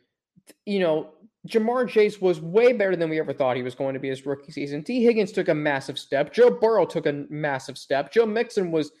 You 0.65 0.79
know, 0.79 1.13
Ja'Marr 1.47 1.87
Chase 1.87 2.19
was 2.21 2.41
way 2.41 2.73
better 2.73 2.95
than 2.95 3.09
we 3.09 3.19
ever 3.19 3.33
thought 3.33 3.57
he 3.57 3.63
was 3.63 3.75
going 3.75 3.93
to 3.93 3.99
be 3.99 4.09
his 4.09 4.25
rookie 4.25 4.51
season. 4.51 4.83
Tee 4.83 5.03
Higgins 5.03 5.31
took 5.31 5.47
a 5.47 5.53
massive 5.53 5.97
step. 5.97 6.33
Joe 6.33 6.49
Burrow 6.49 6.85
took 6.85 7.05
a 7.05 7.25
massive 7.29 7.77
step. 7.77 8.11
Joe 8.11 8.25
Mixon 8.25 8.71
was 8.71 8.91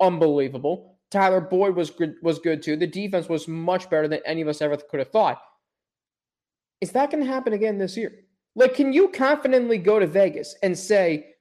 unbelievable. 0.00 0.98
Tyler 1.10 1.40
Boyd 1.40 1.76
was 1.76 1.90
good, 1.90 2.16
was 2.22 2.38
good 2.40 2.62
too. 2.62 2.76
The 2.76 2.86
defense 2.86 3.28
was 3.28 3.46
much 3.46 3.88
better 3.88 4.08
than 4.08 4.20
any 4.26 4.40
of 4.40 4.48
us 4.48 4.60
ever 4.60 4.76
could 4.76 4.98
have 4.98 5.10
thought. 5.10 5.40
Is 6.80 6.90
that 6.92 7.10
going 7.10 7.24
to 7.24 7.30
happen 7.30 7.52
again 7.52 7.78
this 7.78 7.96
year? 7.96 8.24
Like, 8.56 8.74
can 8.74 8.92
you 8.92 9.08
confidently 9.08 9.78
go 9.78 9.98
to 9.98 10.06
Vegas 10.06 10.56
and 10.62 10.76
say 10.76 11.34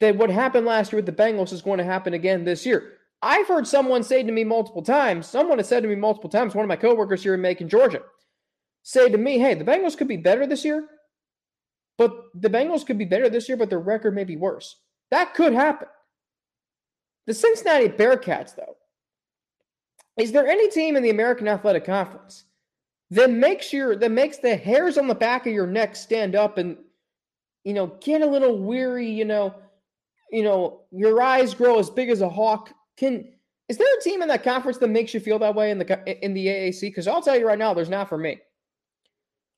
that 0.00 0.16
what 0.16 0.30
happened 0.30 0.66
last 0.66 0.92
year 0.92 0.98
with 0.98 1.06
the 1.06 1.12
Bengals 1.12 1.52
is 1.52 1.62
going 1.62 1.78
to 1.78 1.84
happen 1.84 2.14
again 2.14 2.44
this 2.44 2.64
year? 2.64 2.98
I've 3.22 3.48
heard 3.48 3.66
someone 3.66 4.02
say 4.02 4.22
to 4.22 4.32
me 4.32 4.44
multiple 4.44 4.82
times, 4.82 5.26
someone 5.26 5.58
has 5.58 5.68
said 5.68 5.82
to 5.82 5.88
me 5.88 5.94
multiple 5.94 6.30
times, 6.30 6.54
one 6.54 6.64
of 6.64 6.68
my 6.68 6.76
coworkers 6.76 7.22
here 7.22 7.34
in 7.34 7.40
Macon, 7.40 7.68
Georgia, 7.68 8.02
say 8.82 9.10
to 9.10 9.18
me, 9.18 9.38
hey, 9.38 9.54
the 9.54 9.64
Bengals 9.64 9.96
could 9.96 10.08
be 10.08 10.16
better 10.16 10.46
this 10.46 10.64
year, 10.64 10.86
but 11.98 12.12
the 12.34 12.48
Bengals 12.48 12.86
could 12.86 12.96
be 12.96 13.04
better 13.04 13.28
this 13.28 13.48
year, 13.48 13.58
but 13.58 13.68
their 13.68 13.78
record 13.78 14.14
may 14.14 14.24
be 14.24 14.36
worse. 14.36 14.76
That 15.10 15.34
could 15.34 15.52
happen. 15.52 15.88
The 17.26 17.34
Cincinnati 17.34 17.88
Bearcats, 17.88 18.56
though, 18.56 18.76
Is 20.16 20.32
there 20.32 20.46
any 20.46 20.70
team 20.70 20.96
in 20.96 21.02
the 21.02 21.10
American 21.10 21.46
Athletic 21.46 21.84
Conference 21.84 22.44
that 23.10 23.30
makes 23.30 23.72
your 23.72 23.96
that 23.96 24.10
makes 24.10 24.38
the 24.38 24.56
hairs 24.56 24.96
on 24.96 25.08
the 25.08 25.14
back 25.14 25.46
of 25.46 25.52
your 25.52 25.66
neck 25.66 25.94
stand 25.94 26.34
up 26.34 26.58
and 26.58 26.78
you 27.64 27.74
know 27.74 27.98
get 28.00 28.22
a 28.22 28.26
little 28.26 28.58
weary, 28.58 29.08
you 29.08 29.24
know, 29.24 29.54
you 30.30 30.42
know, 30.42 30.82
your 30.90 31.20
eyes 31.20 31.52
grow 31.54 31.78
as 31.78 31.90
big 31.90 32.08
as 32.08 32.22
a 32.22 32.28
hawk? 32.28 32.72
Can 33.00 33.32
is 33.68 33.78
there 33.78 33.86
a 33.98 34.02
team 34.02 34.20
in 34.20 34.28
that 34.28 34.44
conference 34.44 34.78
that 34.78 34.90
makes 34.90 35.14
you 35.14 35.20
feel 35.20 35.38
that 35.38 35.54
way 35.54 35.70
in 35.70 35.78
the 35.78 36.24
in 36.24 36.34
the 36.34 36.46
AAC? 36.46 36.82
Because 36.82 37.08
I'll 37.08 37.22
tell 37.22 37.36
you 37.36 37.46
right 37.46 37.58
now, 37.58 37.72
there's 37.72 37.88
not 37.88 38.10
for 38.10 38.18
me. 38.18 38.38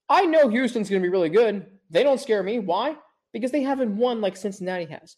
I 0.09 0.27
know 0.27 0.49
Houston's 0.49 0.89
going 0.89 1.03
to 1.03 1.07
be 1.07 1.11
really 1.11 1.29
good. 1.29 1.67
They 1.91 2.05
don't 2.05 2.21
scare 2.21 2.43
me. 2.43 2.61
Why? 2.61 2.97
Because 3.33 3.51
they 3.51 3.63
haven't 3.63 3.97
won 3.97 4.21
like 4.21 4.37
Cincinnati 4.37 4.85
has. 4.85 5.17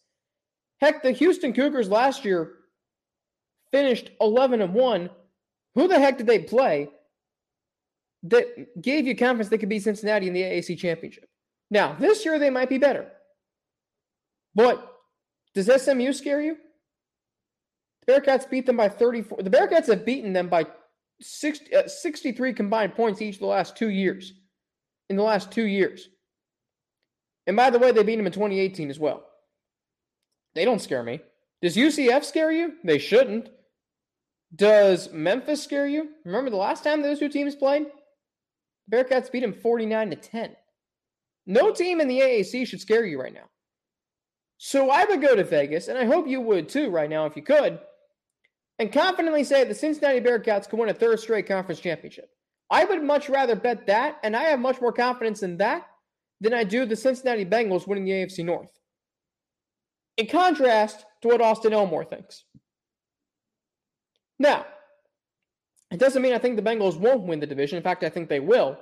Heck, 0.81 1.03
the 1.03 1.13
Houston 1.13 1.53
Cougars 1.53 1.89
last 1.89 2.25
year 2.25 2.55
finished 3.71 4.11
11 4.21 4.63
and 4.63 4.73
1. 4.73 5.11
Who 5.75 5.89
the 5.89 5.99
heck 5.99 6.17
did 6.17 6.27
they 6.27 6.39
play 6.39 6.89
that 8.23 8.81
gave 8.81 9.07
you 9.07 9.17
confidence 9.17 9.49
they 9.49 9.59
could 9.59 9.69
beat 9.69 9.83
Cincinnati 9.83 10.29
in 10.29 10.33
the 10.33 10.43
AAC 10.43 10.79
championship? 10.79 11.29
Now, 11.71 11.95
this 11.95 12.25
year 12.25 12.39
they 12.39 12.51
might 12.51 12.69
be 12.69 12.79
better. 12.79 13.11
But 14.55 14.89
does 15.55 15.67
SMU 15.83 16.13
scare 16.13 16.41
you? 16.41 16.57
Bearcats 18.07 18.49
beat 18.49 18.67
them 18.67 18.77
by 18.77 18.89
34. 18.89 19.43
The 19.43 19.51
Bearcats 19.51 19.87
have 19.87 20.05
beaten 20.05 20.33
them 20.33 20.49
by 20.49 20.67
60, 21.21 21.75
uh, 21.75 21.89
63 21.89 22.53
combined 22.53 22.95
points 22.95 23.23
each 23.23 23.39
the 23.39 23.47
last 23.47 23.77
two 23.77 23.91
years. 23.91 24.33
In 25.11 25.17
the 25.17 25.23
last 25.23 25.51
two 25.51 25.65
years. 25.65 26.09
And 27.47 27.57
by 27.57 27.71
the 27.71 27.79
way, 27.79 27.93
they 27.93 28.03
beat 28.03 28.17
them 28.17 28.27
in 28.27 28.33
2018 28.33 28.91
as 28.91 28.99
well. 28.99 29.27
They 30.55 30.65
don't 30.65 30.81
scare 30.81 31.03
me. 31.03 31.21
Does 31.61 31.77
UCF 31.77 32.25
scare 32.25 32.51
you? 32.51 32.75
They 32.85 32.99
shouldn't. 32.99 33.51
Does 34.55 35.11
Memphis 35.13 35.63
scare 35.63 35.87
you? 35.87 36.11
Remember 36.25 36.51
the 36.51 36.57
last 36.57 36.85
time 36.85 37.03
those 37.03 37.19
two 37.19 37.29
teams 37.29 37.55
played? 37.55 37.87
Bearcats 38.91 39.31
beat 39.31 39.41
them 39.41 39.53
49 39.53 40.11
to 40.11 40.17
10. 40.17 40.57
No 41.47 41.73
team 41.73 42.01
in 42.01 42.09
the 42.09 42.21
AAC 42.21 42.67
should 42.67 42.81
scare 42.81 43.05
you 43.05 43.21
right 43.21 43.35
now. 43.35 43.49
So 44.59 44.91
I 44.91 45.05
would 45.05 45.21
go 45.21 45.35
to 45.35 45.45
Vegas, 45.45 45.89
and 45.89 45.99
I 45.99 46.05
hope 46.05 46.29
you 46.29 46.41
would 46.41 46.69
too 46.69 46.91
right 46.91 47.11
now 47.11 47.27
if 47.27 47.37
you 47.37 47.43
could, 47.43 47.79
and 48.79 48.93
confidently 48.93 49.45
say 49.45 49.65
the 49.65 49.75
Cincinnati 49.75 50.21
Bearcats 50.21 50.69
could 50.69 50.79
win 50.79 50.89
a 50.89 50.95
third 50.95 51.21
straight 51.21 51.47
conference 51.47 51.81
championship. 51.81 52.31
I 52.71 52.85
would 52.85 53.03
much 53.03 53.29
rather 53.29 53.55
bet 53.55 53.87
that, 53.87 54.19
and 54.23 54.35
I 54.35 54.45
have 54.45 54.59
much 54.59 54.81
more 54.81 54.93
confidence 54.93 55.43
in 55.43 55.59
that 55.59 55.87
than 56.41 56.55
I 56.55 56.65
do 56.65 56.85
the 56.85 56.97
Cincinnati 56.97 57.45
Bengals 57.45 57.87
winning 57.87 58.05
the 58.05 58.13
AFC 58.13 58.45
North. 58.45 58.71
In 60.17 60.27
contrast 60.27 61.05
to 61.23 61.29
what 61.29 61.41
Austin 61.41 61.73
Elmore 61.73 62.05
thinks. 62.05 62.45
Now, 64.39 64.67
it 65.91 65.99
doesn't 65.99 66.23
mean 66.23 66.33
I 66.33 66.39
think 66.39 66.57
the 66.57 66.63
Bengals 66.63 66.99
won't 66.99 67.23
win 67.23 67.41
the 67.41 67.47
division. 67.47 67.77
In 67.77 67.83
fact, 67.83 68.03
I 68.03 68.09
think 68.09 68.29
they 68.29 68.41
will. 68.41 68.79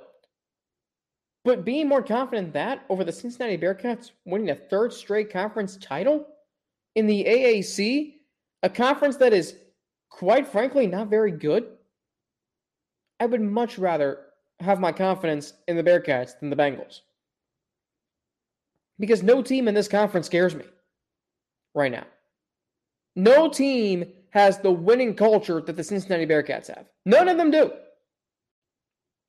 But 1.45 1.65
being 1.65 1.87
more 1.87 2.01
confident 2.01 2.53
that 2.53 2.83
over 2.89 3.03
the 3.03 3.11
Cincinnati 3.11 3.57
Bearcats 3.57 4.11
winning 4.25 4.49
a 4.49 4.55
third 4.55 4.93
straight 4.93 5.31
conference 5.31 5.77
title 5.77 6.25
in 6.95 7.05
the 7.05 7.23
AAC, 7.25 8.15
a 8.63 8.69
conference 8.69 9.17
that 9.17 9.33
is 9.33 9.55
quite 10.13 10.47
frankly 10.47 10.85
not 10.85 11.09
very 11.09 11.31
good, 11.31 11.65
I 13.19 13.25
would 13.25 13.41
much 13.41 13.79
rather 13.79 14.19
have 14.59 14.79
my 14.79 14.91
confidence 14.91 15.53
in 15.67 15.75
the 15.75 15.83
Bearcats 15.83 16.39
than 16.39 16.49
the 16.49 16.55
Bengals. 16.55 17.01
Because 18.99 19.23
no 19.23 19.41
team 19.41 19.67
in 19.67 19.73
this 19.73 19.87
conference 19.87 20.27
scares 20.27 20.53
me 20.53 20.65
right 21.73 21.91
now. 21.91 22.05
No 23.15 23.49
team 23.49 24.05
has 24.29 24.59
the 24.59 24.71
winning 24.71 25.15
culture 25.15 25.61
that 25.61 25.75
the 25.75 25.83
Cincinnati 25.83 26.27
Bearcats 26.27 26.67
have. 26.67 26.85
None 27.05 27.27
of 27.27 27.37
them 27.37 27.51
do. 27.51 27.71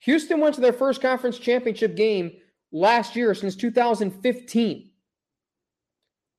Houston 0.01 0.41
went 0.41 0.55
to 0.57 0.61
their 0.61 0.73
first 0.73 1.01
conference 1.01 1.39
championship 1.39 1.97
game 1.97 2.33
last 2.73 3.17
year 3.17 3.35
since 3.35 3.57
2015. 3.57 4.91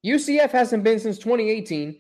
UCF 0.06 0.52
hasn't 0.52 0.84
been 0.84 1.00
since 1.00 1.18
2018. 1.18 2.00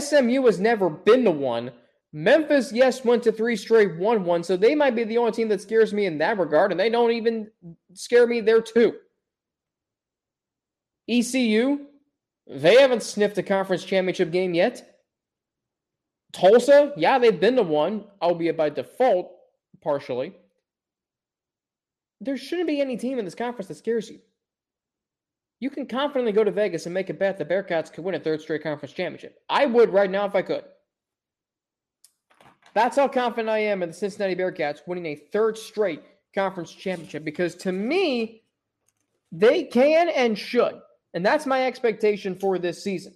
SMU 0.00 0.44
has 0.46 0.58
never 0.58 0.90
been 0.90 1.22
to 1.24 1.30
one. 1.30 1.70
Memphis, 2.16 2.72
yes, 2.72 3.04
went 3.04 3.24
to 3.24 3.32
three 3.32 3.56
straight, 3.56 3.96
1 3.96 4.24
1. 4.24 4.44
So 4.44 4.56
they 4.56 4.76
might 4.76 4.94
be 4.94 5.02
the 5.02 5.18
only 5.18 5.32
team 5.32 5.48
that 5.48 5.60
scares 5.60 5.92
me 5.92 6.06
in 6.06 6.18
that 6.18 6.38
regard, 6.38 6.70
and 6.70 6.78
they 6.78 6.88
don't 6.88 7.10
even 7.10 7.50
scare 7.92 8.28
me 8.28 8.40
there, 8.40 8.62
too. 8.62 8.94
ECU, 11.10 11.86
they 12.46 12.80
haven't 12.80 13.02
sniffed 13.02 13.36
a 13.38 13.42
conference 13.42 13.82
championship 13.82 14.30
game 14.30 14.54
yet. 14.54 15.00
Tulsa, 16.32 16.92
yeah, 16.96 17.18
they've 17.18 17.40
been 17.40 17.56
to 17.56 17.64
one, 17.64 18.04
albeit 18.22 18.56
by 18.56 18.70
default, 18.70 19.32
partially. 19.82 20.34
There 22.20 22.36
shouldn't 22.36 22.68
be 22.68 22.80
any 22.80 22.96
team 22.96 23.18
in 23.18 23.24
this 23.24 23.34
conference 23.34 23.66
that 23.66 23.74
scares 23.74 24.08
you. 24.08 24.20
You 25.58 25.68
can 25.68 25.86
confidently 25.86 26.32
go 26.32 26.44
to 26.44 26.52
Vegas 26.52 26.86
and 26.86 26.94
make 26.94 27.10
a 27.10 27.14
bet 27.14 27.38
the 27.38 27.44
Bearcats 27.44 27.92
could 27.92 28.04
win 28.04 28.14
a 28.14 28.20
third 28.20 28.40
straight 28.40 28.62
conference 28.62 28.92
championship. 28.92 29.40
I 29.48 29.66
would 29.66 29.92
right 29.92 30.10
now 30.10 30.26
if 30.26 30.36
I 30.36 30.42
could. 30.42 30.64
That's 32.74 32.96
how 32.96 33.08
confident 33.08 33.48
I 33.48 33.58
am 33.58 33.82
in 33.82 33.88
the 33.88 33.94
Cincinnati 33.94 34.34
Bearcats 34.34 34.80
winning 34.86 35.06
a 35.06 35.14
third 35.14 35.56
straight 35.56 36.02
conference 36.34 36.72
championship 36.72 37.24
because 37.24 37.54
to 37.56 37.72
me, 37.72 38.42
they 39.30 39.64
can 39.64 40.08
and 40.08 40.36
should. 40.36 40.80
And 41.14 41.24
that's 41.24 41.46
my 41.46 41.66
expectation 41.66 42.34
for 42.34 42.58
this 42.58 42.82
season. 42.82 43.14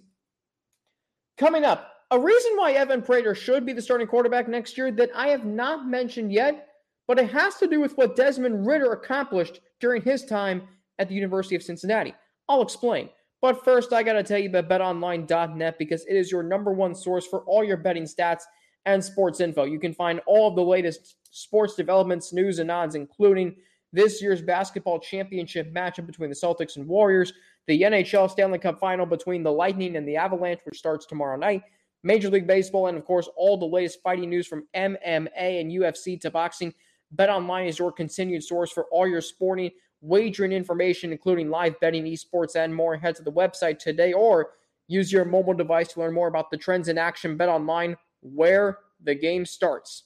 Coming 1.37 1.65
up, 1.65 1.91
a 2.11 2.19
reason 2.19 2.53
why 2.55 2.71
Evan 2.71 3.01
Prater 3.01 3.35
should 3.35 3.65
be 3.65 3.73
the 3.73 3.81
starting 3.81 4.07
quarterback 4.07 4.47
next 4.47 4.77
year 4.77 4.91
that 4.93 5.11
I 5.13 5.27
have 5.27 5.45
not 5.45 5.85
mentioned 5.85 6.31
yet, 6.31 6.69
but 7.07 7.19
it 7.19 7.29
has 7.31 7.55
to 7.55 7.67
do 7.67 7.79
with 7.79 7.97
what 7.97 8.15
Desmond 8.15 8.65
Ridder 8.65 8.93
accomplished 8.93 9.59
during 9.79 10.01
his 10.01 10.25
time 10.25 10.63
at 10.97 11.09
the 11.09 11.15
University 11.15 11.55
of 11.55 11.63
Cincinnati. 11.63 12.15
I'll 12.47 12.61
explain. 12.61 13.09
But 13.41 13.63
first, 13.63 13.93
I 13.93 14.03
got 14.03 14.13
to 14.13 14.23
tell 14.23 14.39
you 14.39 14.49
about 14.49 14.69
betonline.net 14.69 15.77
because 15.77 16.05
it 16.05 16.15
is 16.15 16.31
your 16.31 16.43
number 16.43 16.73
one 16.73 16.95
source 16.95 17.25
for 17.27 17.41
all 17.41 17.63
your 17.63 17.77
betting 17.77 18.03
stats 18.03 18.43
and 18.85 19.03
sports 19.03 19.39
info. 19.39 19.65
You 19.65 19.79
can 19.79 19.93
find 19.93 20.21
all 20.25 20.47
of 20.47 20.55
the 20.55 20.63
latest 20.63 21.15
sports 21.31 21.75
developments, 21.75 22.33
news, 22.33 22.59
and 22.59 22.71
odds, 22.71 22.95
including 22.95 23.55
this 23.91 24.21
year's 24.21 24.41
basketball 24.41 24.99
championship 24.99 25.73
matchup 25.73 26.05
between 26.05 26.29
the 26.29 26.35
Celtics 26.35 26.75
and 26.75 26.87
Warriors, 26.87 27.33
the 27.67 27.81
NHL 27.81 28.29
Stanley 28.29 28.59
Cup 28.59 28.79
final 28.79 29.05
between 29.05 29.43
the 29.43 29.51
Lightning 29.51 29.95
and 29.95 30.07
the 30.07 30.15
Avalanche, 30.15 30.61
which 30.63 30.77
starts 30.77 31.05
tomorrow 31.05 31.37
night, 31.37 31.63
Major 32.03 32.29
League 32.29 32.47
Baseball, 32.47 32.87
and 32.87 32.97
of 32.97 33.05
course, 33.05 33.29
all 33.35 33.57
the 33.57 33.65
latest 33.65 34.01
fighting 34.01 34.29
news 34.29 34.47
from 34.47 34.67
MMA 34.75 35.61
and 35.61 35.71
UFC 35.71 36.19
to 36.21 36.31
boxing. 36.31 36.73
BetOnline 37.15 37.67
is 37.67 37.79
your 37.79 37.91
continued 37.91 38.43
source 38.43 38.71
for 38.71 38.85
all 38.91 39.07
your 39.07 39.21
sporting 39.21 39.71
wagering 40.01 40.51
information, 40.51 41.11
including 41.11 41.49
live 41.49 41.79
betting, 41.79 42.05
esports, 42.05 42.55
and 42.55 42.73
more. 42.73 42.95
Head 42.95 43.15
to 43.17 43.23
the 43.23 43.31
website 43.31 43.79
today 43.79 44.13
or 44.13 44.51
use 44.87 45.11
your 45.11 45.25
mobile 45.25 45.53
device 45.53 45.93
to 45.93 45.99
learn 45.99 46.13
more 46.13 46.27
about 46.27 46.49
the 46.49 46.57
trends 46.57 46.87
in 46.87 46.97
action. 46.97 47.37
BetOnline, 47.37 47.95
where 48.21 48.79
the 49.03 49.15
game 49.15 49.45
starts. 49.45 50.03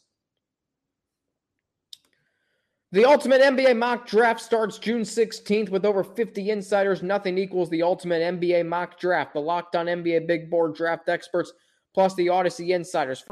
The 2.91 3.05
Ultimate 3.05 3.41
NBA 3.41 3.75
Mock 3.75 4.05
Draft 4.05 4.39
starts 4.39 4.77
June 4.77 5.01
16th 5.01 5.69
with 5.69 5.83
over 5.83 6.03
50 6.03 6.51
insiders. 6.51 7.01
Nothing 7.01 7.39
equals 7.39 7.67
the 7.71 7.81
Ultimate 7.81 8.21
NBA 8.21 8.67
Mock 8.67 8.99
Draft. 8.99 9.33
The 9.33 9.39
Locked 9.39 9.75
On 9.75 9.87
NBA 9.87 10.27
Big 10.27 10.47
Board 10.47 10.75
Draft 10.75 11.09
experts 11.09 11.51
plus 11.95 12.13
the 12.13 12.29
Odyssey 12.29 12.73
Insiders. 12.73 13.25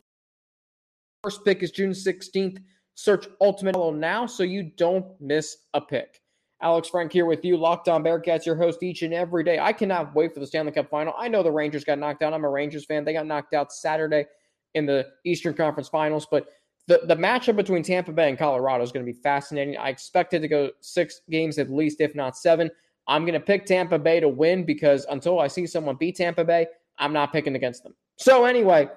First 1.23 1.45
pick 1.45 1.61
is 1.61 1.69
June 1.69 1.91
16th. 1.91 2.57
Search 2.95 3.27
Ultimate 3.39 3.75
now 3.93 4.25
so 4.25 4.41
you 4.41 4.63
don't 4.63 5.05
miss 5.21 5.57
a 5.75 5.81
pick. 5.81 6.21
Alex 6.63 6.89
Frank 6.89 7.11
here 7.11 7.25
with 7.25 7.45
you, 7.45 7.55
Locked 7.55 7.87
On 7.87 8.03
Bearcats, 8.03 8.47
your 8.47 8.55
host 8.55 8.81
each 8.81 9.03
and 9.03 9.13
every 9.13 9.43
day. 9.43 9.59
I 9.59 9.73
cannot 9.73 10.15
wait 10.15 10.33
for 10.33 10.39
the 10.39 10.47
Stanley 10.47 10.71
Cup 10.71 10.89
final. 10.89 11.13
I 11.17 11.27
know 11.27 11.43
the 11.43 11.51
Rangers 11.51 11.83
got 11.83 11.99
knocked 11.99 12.23
out. 12.23 12.33
I'm 12.33 12.45
a 12.45 12.49
Rangers 12.49 12.85
fan. 12.85 13.03
They 13.03 13.13
got 13.13 13.27
knocked 13.27 13.53
out 13.53 13.71
Saturday 13.71 14.25
in 14.73 14.85
the 14.85 15.07
Eastern 15.25 15.53
Conference 15.53 15.89
Finals, 15.89 16.27
but 16.29 16.47
the, 16.87 17.01
the 17.05 17.15
matchup 17.15 17.55
between 17.55 17.83
Tampa 17.83 18.11
Bay 18.11 18.29
and 18.29 18.37
Colorado 18.37 18.83
is 18.83 18.91
going 18.91 19.05
to 19.05 19.11
be 19.11 19.17
fascinating. 19.17 19.77
I 19.77 19.89
expect 19.89 20.33
it 20.33 20.39
to 20.39 20.47
go 20.47 20.71
six 20.81 21.21
games 21.29 21.57
at 21.57 21.69
least, 21.69 22.01
if 22.01 22.15
not 22.15 22.37
seven. 22.37 22.69
I'm 23.07 23.23
going 23.23 23.33
to 23.33 23.39
pick 23.39 23.65
Tampa 23.65 23.99
Bay 23.99 24.19
to 24.19 24.27
win 24.27 24.65
because 24.65 25.05
until 25.09 25.39
I 25.39 25.47
see 25.47 25.67
someone 25.67 25.95
beat 25.95 26.15
Tampa 26.15 26.43
Bay, 26.43 26.67
I'm 26.97 27.13
not 27.13 27.31
picking 27.31 27.55
against 27.55 27.83
them. 27.83 27.93
So 28.17 28.45
anyway, 28.45 28.89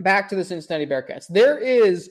back 0.00 0.28
to 0.28 0.36
the 0.36 0.44
Cincinnati 0.44 0.86
Bearcats. 0.86 1.26
There 1.28 1.58
is 1.58 2.10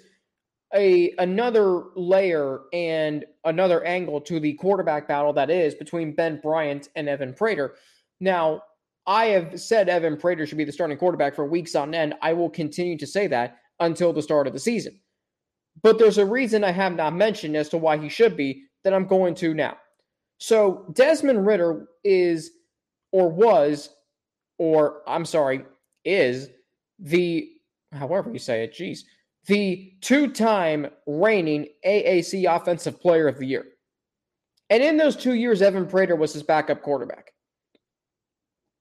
a 0.73 1.13
another 1.19 1.83
layer 1.95 2.61
and 2.73 3.25
another 3.45 3.83
angle 3.83 4.19
to 4.21 4.39
the 4.39 4.53
quarterback 4.53 5.07
battle 5.07 5.33
that 5.33 5.49
is 5.49 5.75
between 5.75 6.15
Ben 6.15 6.39
Bryant 6.41 6.89
and 6.95 7.07
Evan 7.07 7.33
Prater. 7.33 7.75
Now, 8.19 8.63
I 9.05 9.25
have 9.25 9.59
said 9.59 9.89
Evan 9.89 10.17
Prater 10.17 10.45
should 10.45 10.57
be 10.57 10.63
the 10.63 10.71
starting 10.71 10.97
quarterback 10.97 11.35
for 11.35 11.45
weeks 11.45 11.75
on 11.75 11.93
end. 11.93 12.15
I 12.21 12.33
will 12.33 12.49
continue 12.49 12.97
to 12.97 13.07
say 13.07 13.27
that 13.27 13.57
until 13.79 14.13
the 14.13 14.21
start 14.21 14.47
of 14.47 14.53
the 14.53 14.59
season. 14.59 14.99
But 15.81 15.99
there's 15.99 16.19
a 16.19 16.25
reason 16.25 16.63
I 16.63 16.71
have 16.71 16.95
not 16.95 17.15
mentioned 17.15 17.57
as 17.57 17.69
to 17.69 17.77
why 17.77 17.97
he 17.97 18.07
should 18.07 18.37
be 18.37 18.63
that 18.83 18.93
I'm 18.93 19.07
going 19.07 19.35
to 19.35 19.53
now. 19.53 19.77
So 20.37 20.85
Desmond 20.93 21.45
Ridder 21.45 21.87
is 22.03 22.51
or 23.11 23.29
was 23.29 23.89
or 24.57 25.01
I'm 25.07 25.25
sorry, 25.25 25.65
is 26.05 26.49
the 26.99 27.49
however 27.91 28.31
you 28.31 28.39
say 28.39 28.63
it, 28.63 28.73
geez, 28.73 29.05
the 29.47 29.93
two 30.01 30.31
time 30.31 30.87
reigning 31.05 31.67
AAC 31.85 32.49
Offensive 32.53 33.01
Player 33.01 33.27
of 33.27 33.37
the 33.37 33.45
Year. 33.45 33.65
And 34.69 34.81
in 34.81 34.97
those 34.97 35.15
two 35.15 35.33
years, 35.33 35.61
Evan 35.61 35.85
Prater 35.85 36.15
was 36.15 36.33
his 36.33 36.43
backup 36.43 36.81
quarterback. 36.81 37.32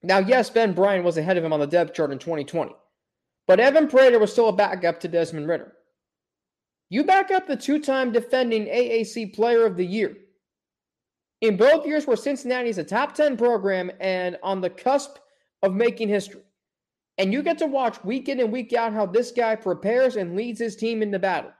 Now, 0.03 0.19
yes, 0.19 0.49
Ben 0.49 0.73
Bryant 0.73 1.05
was 1.05 1.17
ahead 1.17 1.37
of 1.37 1.43
him 1.43 1.53
on 1.53 1.61
the 1.61 1.67
depth 1.67 1.93
chart 1.93 2.11
in 2.11 2.19
2020, 2.19 2.75
but 3.47 3.59
Evan 3.59 3.87
Prater 3.87 4.19
was 4.19 4.31
still 4.31 4.49
a 4.49 4.53
backup 4.53 4.99
to 4.99 5.07
Desmond 5.07 5.47
Ridder. 5.47 5.71
You 6.89 7.05
back 7.05 7.31
up 7.31 7.47
the 7.47 7.55
two 7.55 7.79
time 7.79 8.11
defending 8.11 8.65
AAC 8.65 9.33
Player 9.33 9.65
of 9.65 9.77
the 9.77 9.85
Year. 9.85 10.15
In 11.41 11.57
both 11.57 11.87
years 11.87 12.05
where 12.05 12.17
Cincinnati 12.17 12.69
is 12.69 12.77
a 12.77 12.83
top 12.83 13.15
10 13.15 13.37
program 13.37 13.89
and 13.99 14.37
on 14.43 14.61
the 14.61 14.69
cusp 14.69 15.17
of 15.61 15.73
making 15.73 16.09
history. 16.09 16.43
And 17.17 17.31
you 17.31 17.41
get 17.41 17.57
to 17.59 17.67
watch 17.67 18.03
week 18.03 18.29
in 18.29 18.39
and 18.39 18.51
week 18.51 18.73
out 18.73 18.93
how 18.93 19.05
this 19.05 19.31
guy 19.31 19.55
prepares 19.55 20.15
and 20.15 20.35
leads 20.35 20.59
his 20.59 20.75
team 20.75 21.01
into 21.01 21.19
battle. 21.19 21.51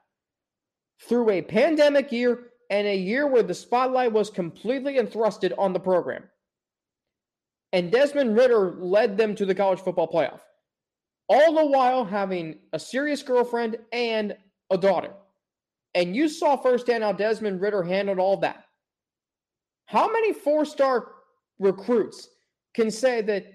Through 1.07 1.31
a 1.31 1.41
pandemic 1.41 2.11
year 2.11 2.51
and 2.69 2.87
a 2.87 2.95
year 2.95 3.27
where 3.27 3.43
the 3.43 3.53
spotlight 3.53 4.11
was 4.11 4.29
completely 4.29 4.97
entrusted 4.97 5.53
on 5.57 5.73
the 5.73 5.79
program. 5.79 6.23
And 7.73 7.91
Desmond 7.91 8.37
Ridder 8.37 8.75
led 8.77 9.17
them 9.17 9.33
to 9.35 9.45
the 9.45 9.55
college 9.55 9.79
football 9.79 10.07
playoff. 10.07 10.41
All 11.27 11.55
the 11.55 11.65
while 11.65 12.05
having 12.05 12.59
a 12.71 12.79
serious 12.79 13.23
girlfriend 13.23 13.77
and 13.91 14.37
a 14.69 14.77
daughter. 14.77 15.11
And 15.95 16.15
you 16.15 16.29
saw 16.29 16.55
firsthand 16.55 17.03
how 17.03 17.13
Desmond 17.13 17.61
Ridder 17.61 17.83
handled 17.83 18.19
all 18.19 18.37
that. 18.37 18.65
How 19.85 20.11
many 20.11 20.33
four 20.33 20.65
star 20.65 21.13
recruits 21.59 22.29
can 22.75 22.91
say 22.91 23.21
that 23.23 23.45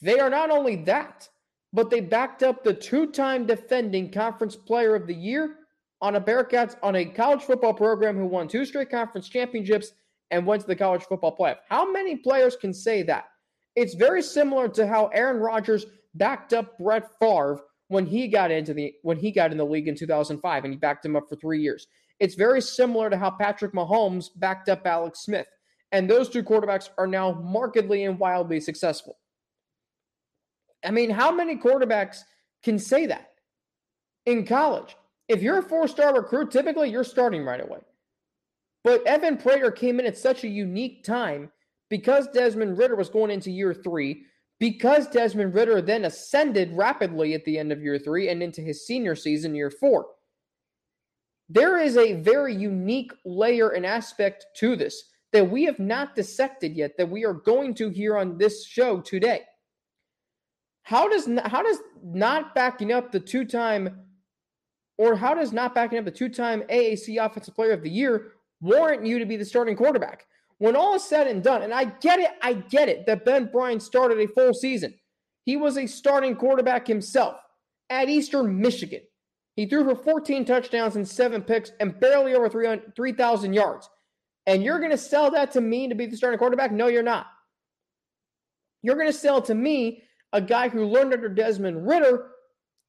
they 0.00 0.18
are 0.18 0.30
not 0.30 0.50
only 0.50 0.76
that, 0.84 1.28
but 1.72 1.90
they 1.90 2.00
backed 2.00 2.42
up 2.42 2.64
the 2.64 2.72
two-time 2.72 3.46
defending 3.46 4.10
conference 4.10 4.56
player 4.56 4.94
of 4.94 5.06
the 5.06 5.14
year 5.14 5.56
on 6.00 6.14
a 6.14 6.20
Bearcats 6.20 6.76
on 6.82 6.96
a 6.96 7.04
college 7.04 7.42
football 7.42 7.74
program 7.74 8.16
who 8.16 8.26
won 8.26 8.48
two 8.48 8.64
straight 8.64 8.90
conference 8.90 9.28
championships 9.28 9.92
and 10.30 10.46
went 10.46 10.62
to 10.62 10.68
the 10.68 10.76
college 10.76 11.02
football 11.02 11.36
playoff. 11.36 11.58
How 11.68 11.90
many 11.90 12.16
players 12.16 12.56
can 12.56 12.72
say 12.72 13.02
that? 13.02 13.26
It's 13.78 13.94
very 13.94 14.22
similar 14.22 14.68
to 14.70 14.88
how 14.88 15.06
Aaron 15.14 15.36
Rodgers 15.36 15.86
backed 16.14 16.52
up 16.52 16.76
Brett 16.78 17.08
Favre 17.20 17.60
when 17.86 18.06
he 18.06 18.26
got 18.26 18.50
into 18.50 18.74
the 18.74 18.92
when 19.02 19.16
he 19.16 19.30
got 19.30 19.52
in 19.52 19.56
the 19.56 19.64
league 19.64 19.86
in 19.86 19.94
2005 19.94 20.64
and 20.64 20.72
he 20.72 20.76
backed 20.76 21.06
him 21.06 21.14
up 21.14 21.28
for 21.28 21.36
3 21.36 21.60
years. 21.60 21.86
It's 22.18 22.34
very 22.34 22.60
similar 22.60 23.08
to 23.08 23.16
how 23.16 23.30
Patrick 23.30 23.72
Mahomes 23.72 24.30
backed 24.34 24.68
up 24.68 24.84
Alex 24.84 25.20
Smith. 25.20 25.46
And 25.92 26.10
those 26.10 26.28
two 26.28 26.42
quarterbacks 26.42 26.90
are 26.98 27.06
now 27.06 27.32
markedly 27.34 28.04
and 28.04 28.18
wildly 28.18 28.58
successful. 28.58 29.16
I 30.84 30.90
mean, 30.90 31.10
how 31.10 31.30
many 31.30 31.56
quarterbacks 31.56 32.18
can 32.64 32.80
say 32.80 33.06
that 33.06 33.30
in 34.26 34.44
college? 34.44 34.96
If 35.28 35.40
you're 35.40 35.58
a 35.58 35.62
four 35.62 35.86
star 35.86 36.12
recruit, 36.16 36.50
typically 36.50 36.90
you're 36.90 37.04
starting 37.04 37.44
right 37.44 37.60
away. 37.60 37.78
But 38.82 39.06
Evan 39.06 39.36
Prater 39.36 39.70
came 39.70 40.00
in 40.00 40.06
at 40.06 40.18
such 40.18 40.42
a 40.42 40.48
unique 40.48 41.04
time 41.04 41.52
because 41.90 42.28
Desmond 42.28 42.78
Ridder 42.78 42.96
was 42.96 43.08
going 43.08 43.30
into 43.30 43.50
year 43.50 43.74
three, 43.74 44.24
because 44.58 45.08
Desmond 45.08 45.54
Ridder 45.54 45.80
then 45.80 46.04
ascended 46.04 46.72
rapidly 46.72 47.34
at 47.34 47.44
the 47.44 47.58
end 47.58 47.72
of 47.72 47.82
year 47.82 47.98
three 47.98 48.28
and 48.28 48.42
into 48.42 48.60
his 48.60 48.86
senior 48.86 49.14
season, 49.14 49.54
year 49.54 49.70
four. 49.70 50.06
There 51.48 51.78
is 51.78 51.96
a 51.96 52.14
very 52.14 52.54
unique 52.54 53.12
layer 53.24 53.70
and 53.70 53.86
aspect 53.86 54.46
to 54.56 54.76
this 54.76 55.04
that 55.32 55.48
we 55.48 55.64
have 55.64 55.78
not 55.78 56.14
dissected 56.14 56.74
yet, 56.74 56.96
that 56.96 57.08
we 57.08 57.24
are 57.24 57.34
going 57.34 57.74
to 57.74 57.90
hear 57.90 58.16
on 58.16 58.38
this 58.38 58.66
show 58.66 59.00
today. 59.00 59.42
How 60.82 61.08
does 61.08 61.28
how 61.44 61.62
does 61.62 61.78
not 62.02 62.54
backing 62.54 62.92
up 62.92 63.12
the 63.12 63.20
two-time 63.20 64.00
or 64.96 65.14
how 65.14 65.34
does 65.34 65.52
not 65.52 65.74
backing 65.74 65.98
up 65.98 66.04
the 66.06 66.10
two-time 66.10 66.62
AAC 66.70 67.24
Offensive 67.24 67.54
Player 67.54 67.72
of 67.72 67.82
the 67.82 67.90
Year 67.90 68.32
warrant 68.60 69.04
you 69.06 69.18
to 69.18 69.26
be 69.26 69.36
the 69.36 69.44
starting 69.44 69.76
quarterback? 69.76 70.26
When 70.58 70.74
all 70.74 70.94
is 70.94 71.04
said 71.04 71.26
and 71.26 71.42
done, 71.42 71.62
and 71.62 71.72
I 71.72 71.84
get 71.84 72.18
it, 72.18 72.30
I 72.42 72.54
get 72.54 72.88
it 72.88 73.06
that 73.06 73.24
Ben 73.24 73.46
Bryant 73.46 73.82
started 73.82 74.18
a 74.18 74.26
full 74.26 74.52
season. 74.52 74.94
He 75.44 75.56
was 75.56 75.78
a 75.78 75.86
starting 75.86 76.34
quarterback 76.34 76.86
himself 76.86 77.36
at 77.90 78.08
Eastern 78.08 78.60
Michigan. 78.60 79.00
He 79.54 79.66
threw 79.66 79.84
for 79.84 79.96
14 79.96 80.44
touchdowns 80.44 80.96
and 80.96 81.08
seven 81.08 81.42
picks 81.42 81.72
and 81.80 81.98
barely 81.98 82.34
over 82.34 82.48
3,000 82.94 83.52
yards. 83.52 83.88
And 84.46 84.62
you're 84.62 84.78
going 84.78 84.90
to 84.90 84.98
sell 84.98 85.30
that 85.32 85.52
to 85.52 85.60
me 85.60 85.88
to 85.88 85.94
be 85.94 86.06
the 86.06 86.16
starting 86.16 86.38
quarterback? 86.38 86.72
No, 86.72 86.86
you're 86.86 87.02
not. 87.02 87.26
You're 88.82 88.94
going 88.94 89.08
to 89.08 89.12
sell 89.12 89.42
to 89.42 89.54
me 89.54 90.02
a 90.32 90.40
guy 90.40 90.68
who 90.68 90.84
learned 90.84 91.12
under 91.12 91.28
Desmond 91.28 91.86
Ridder 91.86 92.28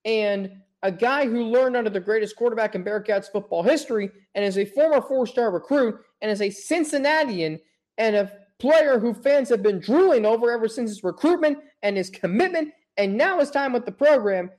and 0.06 0.52
a 0.84 0.92
guy 0.92 1.26
who 1.26 1.44
learned 1.46 1.76
under 1.76 1.90
the 1.90 2.00
greatest 2.00 2.36
quarterback 2.36 2.76
in 2.76 2.84
Bearcats 2.84 3.32
football 3.32 3.64
history 3.64 4.10
and 4.36 4.46
is 4.46 4.58
a 4.58 4.66
former 4.66 5.02
four 5.02 5.28
star 5.28 5.52
recruit 5.52 6.00
and 6.22 6.32
is 6.32 6.42
a 6.42 6.50
Cincinnatian 6.50 7.60
and 7.98 8.16
a 8.16 8.32
player 8.60 9.00
who 9.00 9.14
fans 9.14 9.50
have 9.50 9.64
been 9.64 9.80
drooling 9.80 10.26
over 10.26 10.52
ever 10.52 10.68
since 10.68 10.90
his 10.90 11.04
recruitment 11.04 11.60
and 11.82 11.96
his 11.96 12.10
commitment 12.10 12.74
and 12.98 13.18
now 13.18 13.40
his 13.40 13.50
time 13.50 13.74
with 13.74 13.86
the 13.86 13.92
program 13.92 14.52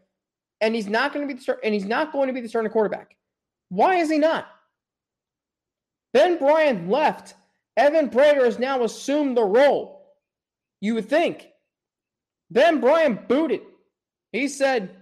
and 0.61 0.75
he's 0.75 0.89
not 0.89 1.13
going 1.13 1.27
to 1.27 1.33
be 1.33 1.37
the 1.37 1.43
start 1.43 1.61
and 1.63 1.75
he's 1.75 1.85
not 1.85 2.13
going 2.13 2.29
to 2.29 2.33
be 2.33 2.41
the 2.41 2.49
starting 2.49 2.71
quarterback. 2.71 3.17
Why 3.69 3.97
is 3.97 4.11
he 4.11 4.19
not? 4.19 4.47
Ben 6.13 6.39
Bryant 6.39 6.89
left. 6.89 7.35
Evan 7.77 8.11
Prater 8.11 8.45
has 8.45 8.59
now 8.59 8.83
assumed 8.83 9.37
the 9.37 9.45
role. 9.45 10.07
You 10.81 10.95
would 10.95 11.09
think 11.09 11.49
Ben 12.51 12.81
Bryant 12.81 13.29
booted. 13.29 13.63
He 14.33 14.49
said, 14.49 14.97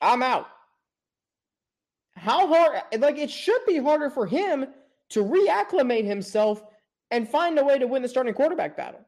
I'm 0.00 0.22
out. 0.22 0.48
How 2.16 2.46
hard, 2.46 2.82
like, 2.98 3.18
it 3.18 3.30
should 3.30 3.60
be 3.66 3.78
harder 3.78 4.08
for 4.08 4.26
him 4.26 4.66
to 5.10 5.24
reacclimate 5.24 6.04
himself 6.04 6.62
and 7.10 7.28
find 7.28 7.58
a 7.58 7.64
way 7.64 7.78
to 7.78 7.86
win 7.86 8.02
the 8.02 8.08
starting 8.08 8.34
quarterback 8.34 8.76
battle. 8.76 9.00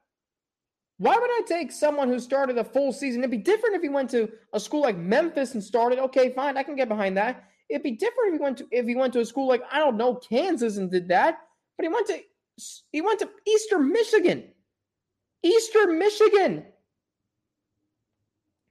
Why 0.99 1.15
would 1.15 1.31
I 1.31 1.43
take 1.47 1.73
someone 1.73 2.09
who 2.09 2.19
started 2.19 2.57
a 2.57 2.65
full 2.65 2.93
season? 2.93 3.21
It'd 3.21 3.31
be 3.31 3.37
different 3.37 3.77
if 3.77 3.83
he 3.83 3.89
went 3.89 4.11
to 4.11 4.31
a 4.53 4.61
school 4.61 4.83
like 4.83 4.97
Memphis 4.97 5.55
and 5.55 5.63
started. 5.63 5.99
Okay, 5.99 6.31
fine, 6.31 6.57
I 6.57 6.63
can 6.63 6.77
get 6.77 6.89
behind 6.89 7.17
that. 7.17 7.45
It'd 7.69 7.83
be 7.83 7.93
different 7.93 8.29
if 8.29 8.33
he 8.35 8.43
went 8.43 8.59
to 8.59 8.67
if 8.71 8.87
he 8.87 8.95
went 8.95 9.13
to 9.15 9.21
a 9.21 9.27
school 9.27 9.49
like 9.49 9.63
I 9.71 9.79
don't 9.79 9.97
know 9.97 10.15
Kansas 10.15 10.77
and 10.77 10.91
did 10.91 11.09
that. 11.09 11.39
But 11.77 11.85
he 11.85 11.89
went 11.89 12.07
to 12.07 12.21
he 12.93 13.01
went 13.01 13.19
to 13.21 13.29
Eastern 13.47 13.93
Michigan. 13.93 14.45
Eastern 15.43 15.99
Michigan. 15.99 16.65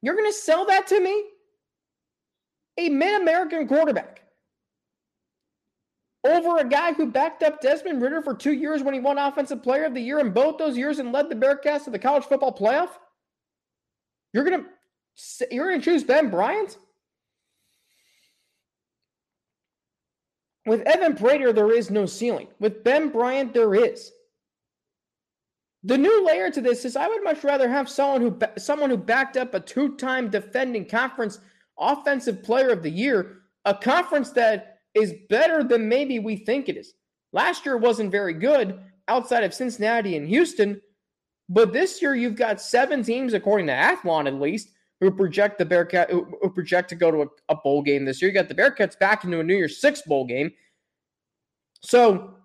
You're 0.02 0.16
going 0.16 0.30
to 0.30 0.38
sell 0.38 0.66
that 0.68 0.88
to 0.88 1.00
me? 1.00 1.26
A 2.78 2.90
mid 2.90 3.22
American 3.22 3.68
quarterback 3.68 4.22
over 6.26 6.58
a 6.58 6.68
guy 6.68 6.94
who 6.94 7.12
backed 7.12 7.44
up 7.44 7.62
Desmond 7.62 8.02
Ridder 8.02 8.22
for 8.22 8.34
two 8.34 8.54
years 8.54 8.82
when 8.82 8.94
he 8.94 9.00
won 9.00 9.18
Offensive 9.18 9.62
Player 9.62 9.86
of 9.86 9.94
the 9.94 10.02
Year 10.02 10.20
in 10.20 10.32
both 10.32 10.58
those 10.58 10.78
years 10.78 11.00
and 11.00 11.12
led 11.12 11.30
the 11.30 11.36
Bearcats 11.36 11.86
to 11.86 11.92
the 11.92 12.00
college 12.00 12.26
football 12.26 12.54
playoff? 12.54 12.90
You're 14.34 14.44
gonna 14.44 14.66
you're 15.52 15.70
gonna 15.70 15.82
choose 15.82 16.04
Ben 16.04 16.30
Bryant? 16.30 16.78
With 20.66 20.82
Evan 20.82 21.16
Prater, 21.16 21.54
there 21.54 21.72
is 21.72 21.92
no 21.92 22.06
ceiling. 22.08 22.48
With 22.60 22.84
Ben 22.84 23.10
Bryant, 23.10 23.54
there 23.54 23.76
is. 23.76 24.12
The 25.84 25.98
new 25.98 26.26
layer 26.26 26.50
to 26.50 26.62
this 26.62 26.84
is 26.84 26.96
I 26.96 27.08
would 27.08 27.24
much 27.24 27.44
rather 27.44 27.70
have 27.70 27.88
someone 27.88 28.22
who 28.22 28.40
someone 28.58 28.90
who 28.90 28.98
backed 28.98 29.38
up 29.38 29.54
a 29.54 29.60
two-time 29.60 30.30
defending 30.30 30.86
conference 30.86 31.40
offensive 31.78 32.42
player 32.42 32.70
of 32.70 32.82
the 32.82 32.90
year, 32.90 33.42
a 33.66 33.76
conference 33.76 34.32
that 34.32 34.75
is 34.96 35.14
better 35.30 35.64
than 35.64 35.88
maybe 35.90 36.20
we 36.20 36.38
think 36.38 36.70
it 36.70 36.78
is. 36.78 36.94
Last 37.34 37.66
year 37.66 37.78
wasn't 37.78 38.12
very 38.12 38.34
good 38.34 38.80
outside 39.08 39.44
of 39.44 39.54
Cincinnati 39.54 40.16
and 40.16 40.28
Houston, 40.28 40.82
but 41.50 41.74
this 41.74 42.02
year 42.02 42.16
you've 42.16 42.36
got 42.36 42.62
seven 42.62 43.04
teams, 43.04 43.34
according 43.34 43.68
to 43.68 43.74
Athlon 43.74 44.28
at 44.28 44.40
least, 44.40 44.70
who 45.02 45.12
project 45.12 45.58
the 45.58 45.66
Bearcat 45.66 46.10
who, 46.10 46.50
project 46.50 46.90
to 46.90 46.96
go 46.96 47.12
to 47.12 47.22
a, 47.24 47.28
a 47.50 47.56
bowl 47.56 47.82
game 47.82 48.06
this 48.06 48.22
year. 48.22 48.32
You 48.32 48.36
got 48.36 48.48
the 48.48 48.56
Bearcats 48.56 48.98
back 48.98 49.24
into 49.24 49.40
a 49.40 49.44
New 49.44 49.56
Year's 49.56 49.82
Six 49.82 50.02
bowl 50.04 50.26
game, 50.26 50.52
so 51.82 52.36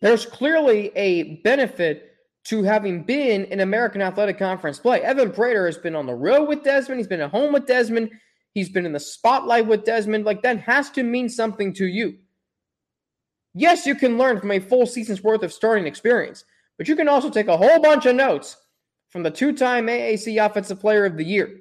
there's 0.00 0.24
clearly 0.26 0.90
a 0.96 1.36
benefit 1.42 2.08
to 2.44 2.62
having 2.62 3.02
been 3.02 3.44
in 3.46 3.60
American 3.60 4.00
Athletic 4.00 4.38
Conference 4.38 4.78
play. 4.78 5.02
Evan 5.02 5.30
Prater 5.30 5.66
has 5.66 5.76
been 5.76 5.94
on 5.94 6.06
the 6.06 6.14
road 6.14 6.48
with 6.48 6.64
Desmond. 6.64 6.98
He's 6.98 7.06
been 7.06 7.20
at 7.20 7.30
home 7.30 7.52
with 7.52 7.66
Desmond. 7.66 8.10
He's 8.58 8.68
been 8.68 8.86
in 8.86 8.92
the 8.92 8.98
spotlight 8.98 9.68
with 9.68 9.84
Desmond. 9.84 10.24
Like 10.24 10.42
that 10.42 10.58
has 10.62 10.90
to 10.90 11.04
mean 11.04 11.28
something 11.28 11.72
to 11.74 11.86
you. 11.86 12.18
Yes, 13.54 13.86
you 13.86 13.94
can 13.94 14.18
learn 14.18 14.40
from 14.40 14.50
a 14.50 14.58
full 14.58 14.84
season's 14.84 15.22
worth 15.22 15.44
of 15.44 15.52
starting 15.52 15.86
experience, 15.86 16.44
but 16.76 16.88
you 16.88 16.96
can 16.96 17.06
also 17.06 17.30
take 17.30 17.46
a 17.46 17.56
whole 17.56 17.80
bunch 17.80 18.04
of 18.06 18.16
notes 18.16 18.56
from 19.10 19.22
the 19.22 19.30
two 19.30 19.52
time 19.52 19.86
AAC 19.86 20.44
Offensive 20.44 20.80
Player 20.80 21.04
of 21.04 21.16
the 21.16 21.22
Year. 21.22 21.60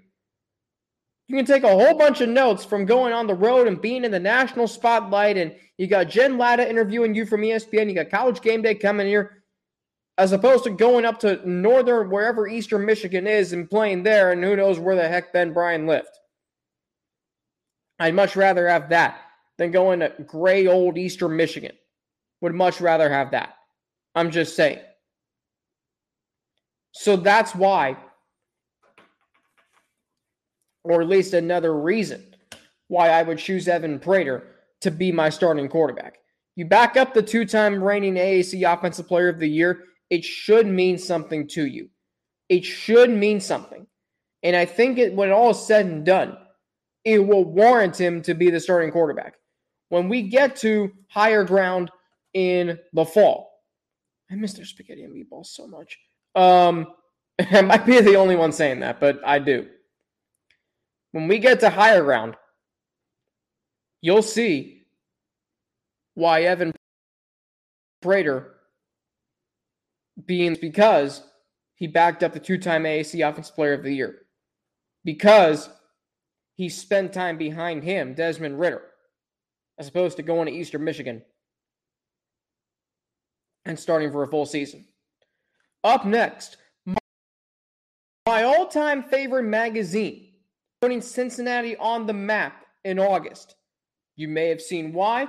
You 1.28 1.36
can 1.36 1.46
take 1.46 1.64
a 1.64 1.68
whole 1.68 1.96
bunch 1.96 2.20
of 2.22 2.30
notes 2.30 2.66
from 2.66 2.86
going 2.86 3.14
on 3.14 3.28
the 3.28 3.36
road 3.36 3.68
and 3.68 3.80
being 3.80 4.04
in 4.04 4.10
the 4.10 4.20
national 4.20 4.68
spotlight. 4.68 5.38
And 5.38 5.54
you 5.78 5.86
got 5.86 6.10
Jen 6.10 6.40
Lada 6.40 6.68
interviewing 6.68 7.14
you 7.14 7.28
from 7.28 7.42
ESPN. 7.42 7.90
You 7.90 7.94
got 7.94 8.10
College 8.10 8.42
Game 8.42 8.64
Day 8.64 8.74
coming 8.74 9.06
here 9.06 9.44
as 10.18 10.32
opposed 10.32 10.64
to 10.64 10.72
going 10.72 11.06
up 11.06 11.20
to 11.20 11.48
northern, 11.48 12.10
wherever 12.10 12.48
Eastern 12.48 12.86
Michigan 12.86 13.28
is, 13.28 13.54
and 13.54 13.70
playing 13.70 14.02
there, 14.02 14.32
and 14.32 14.44
who 14.44 14.56
knows 14.56 14.80
where 14.80 14.96
the 14.96 15.08
heck 15.08 15.32
Ben 15.32 15.54
Bryant 15.54 15.86
lived. 15.86 16.17
I'd 18.00 18.16
much 18.16 18.36
rather 18.36 18.68
have 18.68 18.90
that. 18.90 19.20
than 19.58 19.72
going 19.72 20.02
to 20.02 20.14
gray 20.26 20.68
old 20.68 20.98
Eastern 20.98 21.36
Michigan. 21.36 21.72
Would 22.42 22.54
much 22.54 22.80
rather 22.80 23.10
have 23.10 23.32
that. 23.32 23.56
I'm 24.14 24.32
just 24.32 24.56
saying. 24.56 24.80
So 26.92 27.16
that's 27.16 27.54
why, 27.54 27.98
or 30.84 31.02
at 31.02 31.08
least 31.08 31.34
another 31.34 31.76
reason 31.80 32.24
why 32.88 33.10
I 33.10 33.24
would 33.24 33.38
choose 33.38 33.68
Evan 33.68 34.00
Prater 34.00 34.44
to 34.82 34.92
be 34.92 35.12
my 35.12 35.30
starting 35.30 35.68
quarterback. 35.68 36.20
You 36.56 36.66
back 36.66 36.98
up 36.98 37.14
the 37.14 37.22
two 37.22 37.46
time 37.46 37.84
reigning 37.84 38.16
AAC 38.16 38.72
Offensive 38.72 39.08
Player 39.08 39.30
of 39.30 39.40
the 39.40 39.48
Year, 39.48 39.84
it 40.10 40.24
should 40.24 40.66
mean 40.66 40.98
something 40.98 41.48
to 41.50 41.66
you. 41.66 41.90
It 42.50 42.64
should 42.64 43.10
mean 43.10 43.40
something. 43.40 43.86
And 44.42 44.56
I 44.56 44.66
think 44.66 44.98
it, 44.98 45.14
when 45.14 45.32
all 45.32 45.52
is 45.52 45.60
said 45.60 45.86
and 45.86 46.06
done, 46.06 46.38
it 47.08 47.26
will 47.26 47.46
warrant 47.46 47.96
him 47.96 48.22
to 48.22 48.34
be 48.34 48.50
the 48.50 48.60
starting 48.60 48.92
quarterback. 48.92 49.36
When 49.88 50.10
we 50.10 50.24
get 50.24 50.58
to 50.58 50.92
higher 51.08 51.46
ground 51.46 51.90
in 52.34 52.78
the 52.92 53.06
fall, 53.06 53.64
I 54.30 54.36
miss 54.36 54.52
their 54.52 54.66
spaghetti 54.66 55.06
and 55.06 55.16
meatballs 55.16 55.46
so 55.46 55.68
much. 55.68 55.98
Um, 56.36 56.88
I 57.40 57.62
might 57.62 57.86
be 57.86 58.02
the 58.02 58.18
only 58.18 58.36
one 58.36 58.52
saying 58.52 58.82
that, 58.82 59.00
but 59.00 59.22
I 59.26 59.40
do. 59.40 59.70
When 61.14 61.30
we 61.30 61.40
get 61.40 61.62
to 61.62 61.70
higher 61.70 62.04
ground, 62.04 62.36
you'll 64.02 64.22
see 64.22 64.84
why 66.16 66.42
Evan 66.42 66.74
Prater 68.02 68.56
being 70.26 70.58
because 70.60 71.24
he 71.76 71.88
backed 71.88 72.22
up 72.22 72.34
the 72.34 72.40
two-time 72.42 72.84
AAC 72.84 73.26
Offensive 73.26 73.56
Player 73.56 73.74
of 73.74 73.84
the 73.84 73.94
Year. 73.94 74.24
Because 75.06 75.70
he 76.58 76.70
spent 76.70 77.14
time 77.14 77.38
behind 77.38 77.84
him, 77.84 78.16
Desmond 78.16 78.60
Ridder, 78.60 78.82
as 79.78 79.88
opposed 79.88 80.18
to 80.18 80.24
going 80.24 80.48
to 80.48 80.52
Eastern 80.52 80.84
Michigan 80.84 81.22
and 83.66 83.80
starting 83.80 84.12
for 84.12 84.24
a 84.24 84.28
full 84.28 84.46
season. 84.46 84.86
Up 85.84 86.04
next, 86.04 86.58
my 88.26 88.44
all 88.44 88.68
time 88.68 89.04
favorite 89.04 89.44
magazine, 89.44 90.30
putting 90.82 91.00
Cincinnati 91.02 91.78
on 91.78 92.08
the 92.08 92.14
map 92.14 92.66
in 92.84 92.98
August. 92.98 93.56
You 94.16 94.28
may 94.28 94.48
have 94.48 94.62
seen 94.62 94.94
why. 94.94 95.28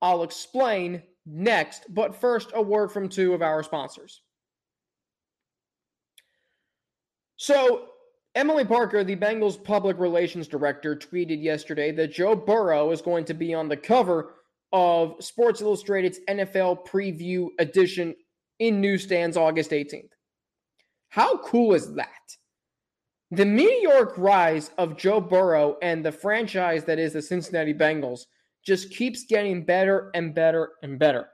I'll 0.00 0.22
explain 0.22 1.02
next, 1.26 1.82
but 1.90 2.16
first, 2.16 2.52
a 2.54 2.62
word 2.62 2.90
from 2.90 3.10
two 3.10 3.34
of 3.34 3.42
our 3.42 3.62
sponsors. 3.62 4.22
So, 7.36 7.86
Emily 8.34 8.64
Parker, 8.64 9.02
the 9.02 9.16
Bengals 9.16 9.62
public 9.62 9.98
relations 9.98 10.46
director, 10.46 10.94
tweeted 10.94 11.42
yesterday 11.42 11.90
that 11.92 12.12
Joe 12.12 12.36
Burrow 12.36 12.92
is 12.92 13.02
going 13.02 13.24
to 13.24 13.34
be 13.34 13.52
on 13.54 13.68
the 13.68 13.76
cover 13.76 14.34
of 14.72 15.16
Sports 15.22 15.60
Illustrated's 15.60 16.20
NFL 16.28 16.86
preview 16.86 17.48
edition 17.58 18.14
in 18.60 18.80
newsstands 18.80 19.36
August 19.36 19.72
18th. 19.72 20.10
How 21.08 21.38
cool 21.38 21.74
is 21.74 21.94
that? 21.94 22.08
The 23.32 23.46
meteoric 23.46 24.16
rise 24.16 24.70
of 24.78 24.96
Joe 24.96 25.20
Burrow 25.20 25.76
and 25.82 26.04
the 26.04 26.12
franchise 26.12 26.84
that 26.84 26.98
is 26.98 27.12
the 27.12 27.22
Cincinnati 27.22 27.74
Bengals 27.74 28.26
just 28.64 28.90
keeps 28.90 29.24
getting 29.24 29.64
better 29.64 30.10
and 30.14 30.34
better 30.34 30.72
and 30.82 30.98
better. 30.98 31.28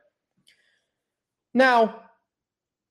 Now, 1.53 2.03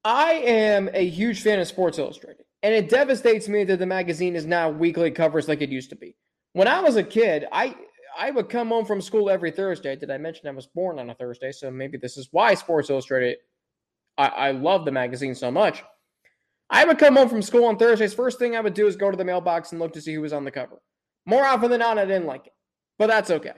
I 0.03 0.33
am 0.33 0.89
a 0.93 1.07
huge 1.07 1.41
fan 1.41 1.59
of 1.59 1.67
Sports 1.67 1.97
Illustrated, 1.97 2.45
and 2.65 2.73
it 2.73 2.89
devastates 2.89 3.47
me 3.47 3.63
that 3.63 3.77
the 3.77 3.85
magazine 3.85 4.35
is 4.35 4.47
now 4.47 4.71
weekly 4.71 5.11
covers 5.11 5.47
like 5.47 5.61
it 5.61 5.69
used 5.69 5.91
to 5.91 5.95
be. 5.95 6.15
When 6.53 6.67
I 6.67 6.79
was 6.79 6.95
a 6.95 7.03
kid, 7.03 7.45
I 7.51 7.75
I 8.17 8.31
would 8.31 8.49
come 8.49 8.69
home 8.69 8.85
from 8.85 9.01
school 9.01 9.29
every 9.29 9.51
Thursday. 9.51 9.95
Did 9.95 10.09
I 10.09 10.17
mention 10.17 10.47
I 10.47 10.51
was 10.51 10.65
born 10.65 10.97
on 10.97 11.11
a 11.11 11.13
Thursday? 11.13 11.51
So 11.51 11.69
maybe 11.69 11.99
this 11.99 12.17
is 12.17 12.29
why 12.31 12.55
Sports 12.55 12.89
Illustrated. 12.89 13.37
I, 14.17 14.27
I 14.29 14.51
love 14.51 14.83
the 14.83 14.91
magazine 14.91 15.35
so 15.35 15.51
much. 15.51 15.83
I 16.71 16.85
would 16.85 16.97
come 16.97 17.17
home 17.17 17.29
from 17.29 17.43
school 17.43 17.65
on 17.65 17.77
Thursdays. 17.77 18.15
First 18.15 18.39
thing 18.39 18.55
I 18.55 18.61
would 18.61 18.73
do 18.73 18.87
is 18.87 18.95
go 18.95 19.11
to 19.11 19.17
the 19.17 19.23
mailbox 19.23 19.71
and 19.71 19.79
look 19.79 19.93
to 19.93 20.01
see 20.01 20.15
who 20.15 20.21
was 20.21 20.33
on 20.33 20.43
the 20.43 20.49
cover. 20.49 20.81
More 21.27 21.45
often 21.45 21.69
than 21.69 21.81
not, 21.81 21.99
I 21.99 22.05
didn't 22.05 22.25
like 22.25 22.47
it, 22.47 22.53
but 22.97 23.07
that's 23.07 23.29
okay. 23.29 23.53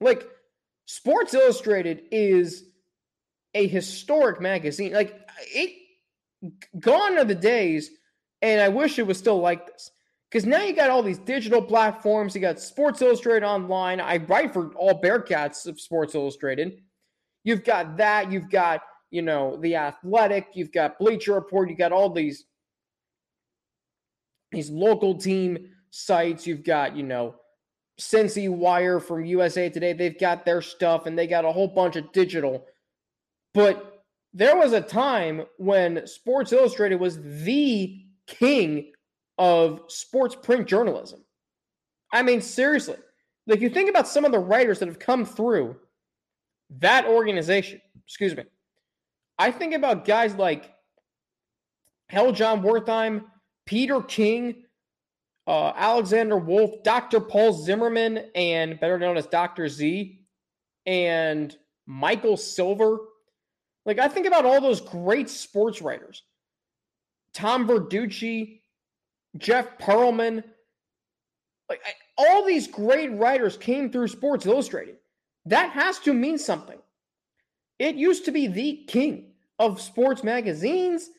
Like, 0.00 0.28
Sports 0.86 1.34
Illustrated 1.34 2.02
is 2.10 2.64
a 3.54 3.68
historic 3.68 4.40
magazine. 4.40 4.92
Like, 4.92 5.14
it 5.54 5.83
gone 6.80 7.18
are 7.18 7.24
the 7.24 7.34
days, 7.34 7.90
and 8.42 8.60
I 8.60 8.68
wish 8.68 8.98
it 8.98 9.06
was 9.06 9.18
still 9.18 9.40
like 9.40 9.66
this. 9.66 9.90
Because 10.30 10.46
now 10.46 10.62
you 10.62 10.74
got 10.74 10.90
all 10.90 11.02
these 11.02 11.20
digital 11.20 11.62
platforms. 11.62 12.34
You 12.34 12.40
got 12.40 12.58
Sports 12.58 13.00
Illustrated 13.00 13.46
online. 13.46 14.00
I 14.00 14.16
write 14.16 14.52
for 14.52 14.74
all 14.74 15.00
Bearcats 15.00 15.66
of 15.68 15.80
Sports 15.80 16.16
Illustrated. 16.16 16.80
You've 17.44 17.62
got 17.62 17.96
that. 17.98 18.32
You've 18.32 18.50
got, 18.50 18.82
you 19.12 19.22
know, 19.22 19.56
The 19.58 19.76
Athletic. 19.76 20.48
You've 20.54 20.72
got 20.72 20.98
Bleacher 20.98 21.34
Report. 21.34 21.70
You 21.70 21.76
got 21.76 21.92
all 21.92 22.10
these, 22.10 22.46
these 24.50 24.70
local 24.70 25.16
team 25.16 25.68
sites. 25.90 26.48
You've 26.48 26.64
got, 26.64 26.96
you 26.96 27.04
know, 27.04 27.36
Cincy 28.00 28.48
Wire 28.48 28.98
from 28.98 29.24
USA 29.24 29.68
Today. 29.68 29.92
They've 29.92 30.18
got 30.18 30.44
their 30.44 30.62
stuff 30.62 31.06
and 31.06 31.16
they 31.16 31.28
got 31.28 31.44
a 31.44 31.52
whole 31.52 31.68
bunch 31.68 31.94
of 31.94 32.10
digital. 32.10 32.66
But 33.52 33.93
there 34.34 34.56
was 34.56 34.72
a 34.72 34.80
time 34.80 35.42
when 35.58 36.06
Sports 36.08 36.52
Illustrated 36.52 36.96
was 36.96 37.20
the 37.22 38.04
king 38.26 38.92
of 39.38 39.80
sports 39.88 40.34
print 40.34 40.66
journalism. 40.66 41.24
I 42.12 42.22
mean, 42.22 42.40
seriously. 42.40 42.96
Like, 43.46 43.60
you 43.60 43.70
think 43.70 43.88
about 43.88 44.08
some 44.08 44.24
of 44.24 44.32
the 44.32 44.38
writers 44.38 44.80
that 44.80 44.88
have 44.88 44.98
come 44.98 45.24
through 45.24 45.76
that 46.78 47.06
organization, 47.06 47.80
excuse 48.04 48.36
me. 48.36 48.44
I 49.38 49.50
think 49.50 49.74
about 49.74 50.04
guys 50.04 50.34
like 50.34 50.72
Hell 52.08 52.32
Jon 52.32 52.62
Wertheim, 52.62 53.24
Peter 53.66 54.00
King, 54.00 54.64
uh, 55.46 55.72
Alexander 55.76 56.38
Wolff, 56.38 56.82
Dr. 56.82 57.20
Paul 57.20 57.52
Zimmerman, 57.52 58.30
and 58.34 58.80
better 58.80 58.98
known 58.98 59.16
as 59.16 59.26
Dr. 59.26 59.68
Z, 59.68 60.20
and 60.86 61.56
Michael 61.86 62.36
Silver. 62.36 62.98
Like, 63.86 63.98
I 63.98 64.08
think 64.08 64.26
about 64.26 64.44
all 64.44 64.60
those 64.60 64.80
great 64.80 65.28
sports 65.28 65.82
writers. 65.82 66.22
Tom 67.34 67.66
Verducci, 67.68 68.60
Jeff 69.36 69.78
Pearlman. 69.78 70.44
Like 71.68 71.80
I, 71.84 71.92
all 72.16 72.46
these 72.46 72.68
great 72.68 73.12
writers 73.12 73.56
came 73.56 73.90
through 73.90 74.08
Sports 74.08 74.46
Illustrated. 74.46 74.96
That 75.46 75.70
has 75.70 75.98
to 76.00 76.14
mean 76.14 76.38
something. 76.38 76.78
It 77.78 77.96
used 77.96 78.24
to 78.26 78.32
be 78.32 78.46
the 78.46 78.84
king 78.86 79.32
of 79.58 79.80
sports 79.80 80.22
magazines, 80.22 81.10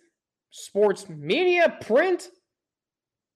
sports 0.50 1.10
media, 1.10 1.78
print. 1.82 2.30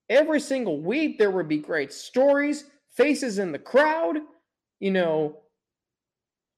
Every 0.09 0.39
single 0.39 0.81
week 0.81 1.19
there 1.19 1.31
would 1.31 1.47
be 1.47 1.59
great 1.59 1.93
stories, 1.93 2.65
faces 2.95 3.37
in 3.37 3.51
the 3.51 3.59
crowd, 3.59 4.17
you 4.79 4.91
know, 4.91 5.41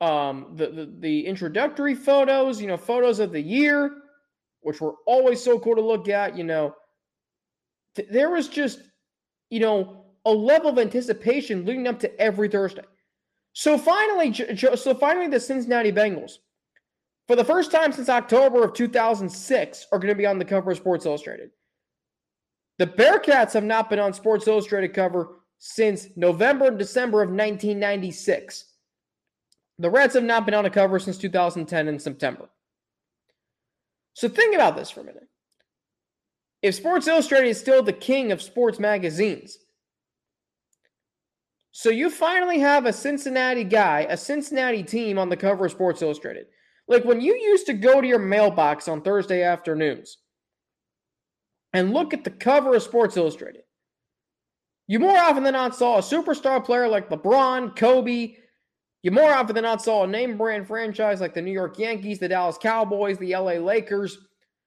um, 0.02 0.48
the, 0.56 0.68
the 0.68 0.94
the 1.00 1.26
introductory 1.26 1.96
photos, 1.96 2.60
you 2.60 2.68
know, 2.68 2.78
photos 2.78 3.20
of 3.20 3.32
the 3.32 3.42
year, 3.42 3.92
which 4.62 4.82
were 4.82 4.96
always 5.06 5.42
so 5.42 5.60
cool 5.60 5.76
to 5.76 5.82
look 5.82 6.10
at, 6.10 6.36
you 6.36 6.44
know, 6.44 6.76
there 8.10 8.32
was 8.32 8.48
just, 8.48 8.80
you 9.50 9.60
know, 9.60 10.06
a 10.26 10.32
level 10.32 10.72
of 10.72 10.80
anticipation 10.80 11.66
leading 11.66 11.88
up 11.88 12.00
to 12.00 12.20
every 12.20 12.50
Thursday. 12.50 12.84
So 13.54 13.78
finally, 13.78 14.34
so 14.34 14.96
finally, 14.96 15.28
the 15.28 15.40
Cincinnati 15.40 15.92
Bengals, 15.92 16.38
for 17.28 17.36
the 17.36 17.44
first 17.44 17.72
time 17.72 17.92
since 17.92 18.10
October 18.10 18.64
of 18.64 18.74
2006, 18.74 19.88
are 19.92 20.00
going 20.00 20.14
to 20.14 20.16
be 20.16 20.26
on 20.26 20.40
the 20.40 20.46
cover 20.46 20.72
of 20.72 20.78
Sports 20.78 21.06
Illustrated. 21.06 21.52
The 22.80 22.88
Bearcats 22.88 23.54
have 23.54 23.64
not 23.64 23.90
been 23.90 24.00
on 24.00 24.14
Sports 24.14 24.48
Illustrated 24.48 24.94
cover 24.94 25.42
since 25.60 26.08
November 26.16 26.68
and 26.68 26.80
December 26.80 27.22
of 27.22 27.30
1996. 27.30 28.71
The 29.80 29.90
Reds 29.90 30.14
have 30.14 30.24
not 30.24 30.46
been 30.46 30.54
on 30.54 30.66
a 30.66 30.70
cover 30.70 31.00
since 31.00 31.18
2010 31.18 31.88
in 31.88 32.00
September. 32.00 32.50
So 34.14 34.28
think 34.28 34.54
about 34.54 34.76
this 34.76 34.90
for 34.90 35.02
a 35.02 35.06
minute 35.06 35.28
if 36.62 36.76
Sports 36.76 37.08
Illustrated 37.08 37.50
is 37.50 37.60
still 37.60 37.82
the 37.82 37.94
king 37.94 38.32
of 38.32 38.42
sports 38.42 38.80
magazines, 38.80 39.58
so 41.72 41.90
you 41.90 42.10
finally 42.10 42.60
have 42.60 42.86
a 42.86 42.94
Cincinnati 42.94 43.64
guy, 43.64 44.06
a 44.10 44.18
Cincinnati 44.18 44.84
team 44.84 45.18
on 45.18 45.30
the 45.30 45.38
cover 45.38 45.66
of 45.66 45.72
Sports 45.72 46.02
Illustrated. 46.02 46.48
Like 46.88 47.06
when 47.06 47.22
you 47.22 47.34
used 47.36 47.66
to 47.68 47.74
go 47.74 48.02
to 48.02 48.08
your 48.08 48.20
mailbox 48.20 48.88
on 48.88 49.02
Thursday 49.02 49.44
afternoons 49.44 50.18
and 51.74 51.94
look 51.94 52.14
at 52.14 52.26
the 52.26 52.30
cover 52.30 52.76
of 52.76 52.84
Sports 52.84 53.16
Illustrated, 53.18 53.64
you 54.88 55.00
more 55.00 55.18
often 55.18 55.44
than 55.44 55.54
not 55.54 55.76
saw 55.76 55.98
a 55.98 56.02
superstar 56.02 56.64
player 56.64 56.88
like 56.88 57.10
LeBron, 57.10 57.76
Kobe. 57.76 58.36
You 59.04 59.12
more 59.12 59.34
often 59.34 59.56
than 59.56 59.64
not 59.64 59.82
saw 59.82 60.04
a 60.04 60.08
name 60.08 60.38
brand 60.38 60.68
franchise 60.68 61.22
like 61.22 61.34
the 61.34 61.42
New 61.42 61.52
York 61.52 61.80
Yankees, 61.80 62.20
the 62.20 62.28
Dallas 62.28 62.58
Cowboys, 62.58 63.18
the 63.18 63.36
LA 63.36 63.54
Lakers, 63.54 64.18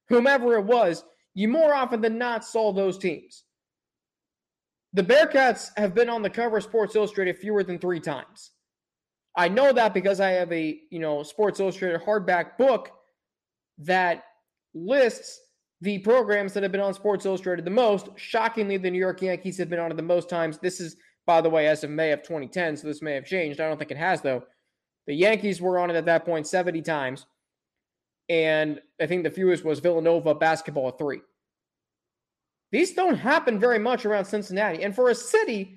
whomever 0.08 0.56
it 0.56 0.64
was 0.64 1.04
you 1.34 1.48
more 1.48 1.74
often 1.74 2.00
than 2.00 2.16
not 2.16 2.44
saw 2.44 2.72
those 2.72 2.96
teams. 2.96 3.44
The 4.92 5.02
Bearcats 5.02 5.70
have 5.76 5.94
been 5.94 6.08
on 6.08 6.22
the 6.22 6.30
cover 6.30 6.58
of 6.58 6.62
Sports 6.62 6.94
Illustrated 6.94 7.36
fewer 7.36 7.64
than 7.64 7.78
three 7.78 8.00
times. 8.00 8.52
I 9.36 9.48
know 9.48 9.72
that 9.72 9.92
because 9.92 10.20
I 10.20 10.30
have 10.30 10.52
a, 10.52 10.78
you 10.90 11.00
know, 11.00 11.24
Sports 11.24 11.58
Illustrated 11.58 12.00
hardback 12.00 12.56
book 12.56 12.92
that 13.78 14.22
lists 14.72 15.40
the 15.80 15.98
programs 15.98 16.52
that 16.54 16.62
have 16.62 16.70
been 16.70 16.80
on 16.80 16.94
Sports 16.94 17.26
Illustrated 17.26 17.64
the 17.64 17.72
most. 17.72 18.08
Shockingly, 18.14 18.76
the 18.76 18.90
New 18.90 18.98
York 18.98 19.20
Yankees 19.20 19.58
have 19.58 19.68
been 19.68 19.80
on 19.80 19.90
it 19.90 19.96
the 19.96 20.02
most 20.02 20.30
times. 20.30 20.58
This 20.58 20.80
is, 20.80 20.96
by 21.26 21.40
the 21.40 21.50
way, 21.50 21.66
as 21.66 21.84
of 21.84 21.90
May 21.90 22.12
of 22.12 22.22
2010, 22.22 22.76
so 22.76 22.86
this 22.86 23.02
may 23.02 23.14
have 23.14 23.24
changed. 23.24 23.60
I 23.60 23.68
don't 23.68 23.78
think 23.78 23.90
it 23.90 23.96
has, 23.96 24.20
though. 24.20 24.44
The 25.06 25.14
Yankees 25.14 25.60
were 25.60 25.78
on 25.78 25.90
it 25.90 25.96
at 25.96 26.06
that 26.06 26.24
point 26.24 26.46
70 26.46 26.82
times. 26.82 27.26
And 28.28 28.80
I 29.00 29.06
think 29.06 29.22
the 29.22 29.30
fewest 29.30 29.64
was 29.64 29.80
Villanova 29.80 30.34
basketball 30.34 30.88
at 30.88 30.98
three. 30.98 31.20
These 32.72 32.94
don't 32.94 33.16
happen 33.16 33.58
very 33.58 33.78
much 33.78 34.06
around 34.06 34.24
Cincinnati. 34.24 34.82
And 34.82 34.94
for 34.94 35.10
a 35.10 35.14
city 35.14 35.76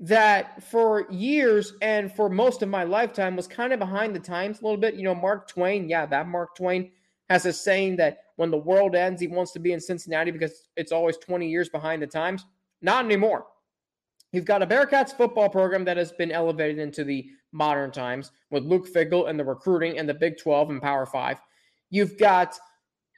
that 0.00 0.62
for 0.64 1.06
years 1.10 1.74
and 1.82 2.12
for 2.12 2.28
most 2.28 2.62
of 2.62 2.68
my 2.68 2.82
lifetime 2.82 3.36
was 3.36 3.46
kind 3.46 3.72
of 3.72 3.78
behind 3.78 4.16
the 4.16 4.20
times 4.20 4.60
a 4.60 4.64
little 4.64 4.80
bit, 4.80 4.94
you 4.94 5.04
know, 5.04 5.14
Mark 5.14 5.46
Twain, 5.46 5.88
yeah, 5.88 6.06
that 6.06 6.26
Mark 6.26 6.56
Twain 6.56 6.90
has 7.28 7.46
a 7.46 7.52
saying 7.52 7.96
that 7.96 8.24
when 8.36 8.50
the 8.50 8.56
world 8.56 8.94
ends, 8.96 9.20
he 9.20 9.28
wants 9.28 9.52
to 9.52 9.60
be 9.60 9.72
in 9.72 9.80
Cincinnati 9.80 10.30
because 10.30 10.68
it's 10.76 10.90
always 10.90 11.16
20 11.18 11.48
years 11.48 11.68
behind 11.68 12.02
the 12.02 12.06
times. 12.06 12.44
Not 12.80 13.04
anymore. 13.04 13.46
You've 14.32 14.46
got 14.46 14.62
a 14.62 14.66
Bearcats 14.66 15.14
football 15.14 15.48
program 15.48 15.84
that 15.84 15.98
has 15.98 16.10
been 16.12 16.32
elevated 16.32 16.78
into 16.78 17.04
the 17.04 17.28
modern 17.52 17.90
times 17.90 18.32
with 18.50 18.64
Luke 18.64 18.88
Fickell 18.88 19.28
and 19.28 19.38
the 19.38 19.44
recruiting 19.44 19.98
and 19.98 20.08
the 20.08 20.14
Big 20.14 20.38
12 20.38 20.70
and 20.70 20.82
Power 20.82 21.04
5. 21.04 21.38
You've 21.90 22.18
got 22.18 22.58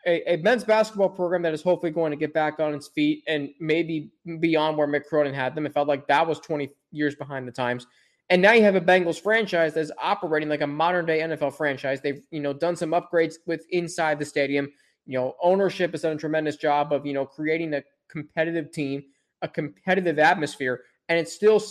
a, 0.06 0.34
a, 0.34 0.36
men's 0.38 0.64
basketball 0.64 1.08
program 1.08 1.42
that 1.42 1.54
is 1.54 1.62
hopefully 1.62 1.92
going 1.92 2.10
to 2.10 2.16
get 2.16 2.34
back 2.34 2.58
on 2.60 2.74
its 2.74 2.88
feet 2.88 3.22
and 3.28 3.50
maybe 3.60 4.10
beyond 4.40 4.76
where 4.76 4.88
Mick 4.88 5.04
Cronin 5.04 5.32
had 5.32 5.54
them. 5.54 5.66
It 5.66 5.72
felt 5.72 5.88
like 5.88 6.06
that 6.08 6.26
was 6.26 6.40
20 6.40 6.68
years 6.90 7.14
behind 7.14 7.46
the 7.46 7.52
times. 7.52 7.86
And 8.30 8.40
now 8.40 8.52
you 8.52 8.62
have 8.62 8.74
a 8.74 8.80
Bengals 8.80 9.20
franchise 9.20 9.74
that's 9.74 9.90
operating 10.00 10.48
like 10.48 10.62
a 10.62 10.66
modern 10.66 11.06
day 11.06 11.20
NFL 11.20 11.54
franchise. 11.54 12.00
They've, 12.00 12.22
you 12.30 12.40
know, 12.40 12.52
done 12.52 12.74
some 12.74 12.90
upgrades 12.90 13.34
with 13.46 13.64
inside 13.70 14.18
the 14.18 14.24
stadium. 14.24 14.70
You 15.06 15.18
know, 15.18 15.34
ownership 15.42 15.92
has 15.92 16.02
done 16.02 16.16
a 16.16 16.18
tremendous 16.18 16.56
job 16.56 16.92
of, 16.92 17.04
you 17.06 17.12
know, 17.12 17.26
creating 17.26 17.74
a 17.74 17.82
competitive 18.08 18.72
team, 18.72 19.04
a 19.42 19.48
competitive 19.48 20.18
atmosphere. 20.18 20.82
And 21.08 21.18
it's 21.18 21.32
still 21.32 21.62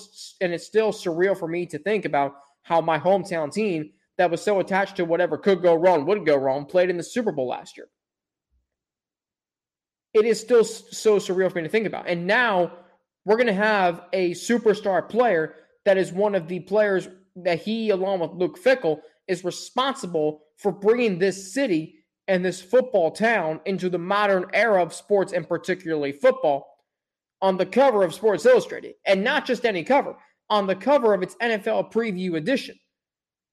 and 0.42 0.54
it's 0.54 0.66
still 0.66 0.92
surreal 0.92 1.38
for 1.38 1.48
me 1.48 1.66
to 1.68 1.80
think 1.80 2.06
about 2.06 2.34
how 2.64 2.82
my 2.82 3.00
hometown 3.00 3.52
team 3.52 3.92
that 4.18 4.30
was 4.30 4.42
so 4.42 4.60
attached 4.60 4.96
to 4.98 5.06
whatever 5.06 5.38
could 5.38 5.62
go 5.62 5.74
wrong, 5.74 6.06
would 6.06 6.26
go 6.26 6.36
wrong, 6.36 6.66
played 6.66 6.90
in 6.90 6.98
the 6.98 7.04
Super 7.04 7.32
Bowl 7.32 7.48
last 7.48 7.78
year. 7.78 7.88
It 10.14 10.26
is 10.26 10.40
still 10.40 10.64
so 10.64 11.18
surreal 11.18 11.52
for 11.52 11.58
me 11.58 11.64
to 11.64 11.70
think 11.70 11.88
about. 11.88 12.08
And 12.08 12.28
now 12.28 12.74
we're 13.26 13.38
going 13.38 13.48
to 13.48 13.54
have 13.54 14.04
a 14.14 14.32
superstar 14.32 15.08
player 15.08 15.56
that 15.86 15.98
is 15.98 16.12
one 16.12 16.36
of 16.36 16.48
the 16.48 16.60
players 16.60 17.10
that 17.38 17.62
he, 17.62 17.90
along 17.90 18.20
with 18.20 18.32
Luke 18.32 18.60
Fickell, 18.64 19.00
is 19.28 19.44
responsible 19.44 20.44
for 20.58 20.72
bringing 20.72 21.18
this 21.18 21.54
city 21.54 21.96
and 22.28 22.46
this 22.46 22.62
football 22.62 23.12
town 23.12 23.60
into 23.66 23.90
the 23.90 23.98
modern 23.98 24.46
era 24.54 24.82
of 24.82 24.94
sports 24.94 25.34
and 25.34 25.48
particularly 25.48 26.12
football 26.12 26.73
on 27.44 27.58
the 27.58 27.66
cover 27.66 28.04
of 28.04 28.14
Sports 28.14 28.48
Illustrated. 28.48 28.96
And 29.06 29.24
not 29.24 29.46
just 29.46 29.66
any 29.66 29.84
cover, 29.84 30.16
on 30.50 30.66
the 30.66 30.76
cover 30.76 31.14
of 31.14 31.22
its 31.22 31.36
NFL 31.36 31.94
preview 31.94 32.38
edition. 32.38 32.76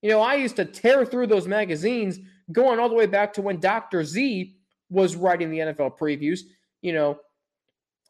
You 0.00 0.08
know, 0.08 0.20
I 0.20 0.36
used 0.36 0.56
to 0.56 0.64
tear 0.64 1.04
through 1.04 1.26
those 1.26 1.46
magazines 1.46 2.18
going 2.50 2.78
all 2.78 2.88
the 2.88 2.94
way 2.94 3.06
back 3.06 3.34
to 3.34 3.42
when 3.42 3.60
Dr. 3.60 4.02
Z 4.02 4.56
was 4.88 5.14
writing 5.14 5.50
the 5.50 5.58
NFL 5.58 5.98
previews. 5.98 6.40
You 6.80 6.94
know, 6.94 7.18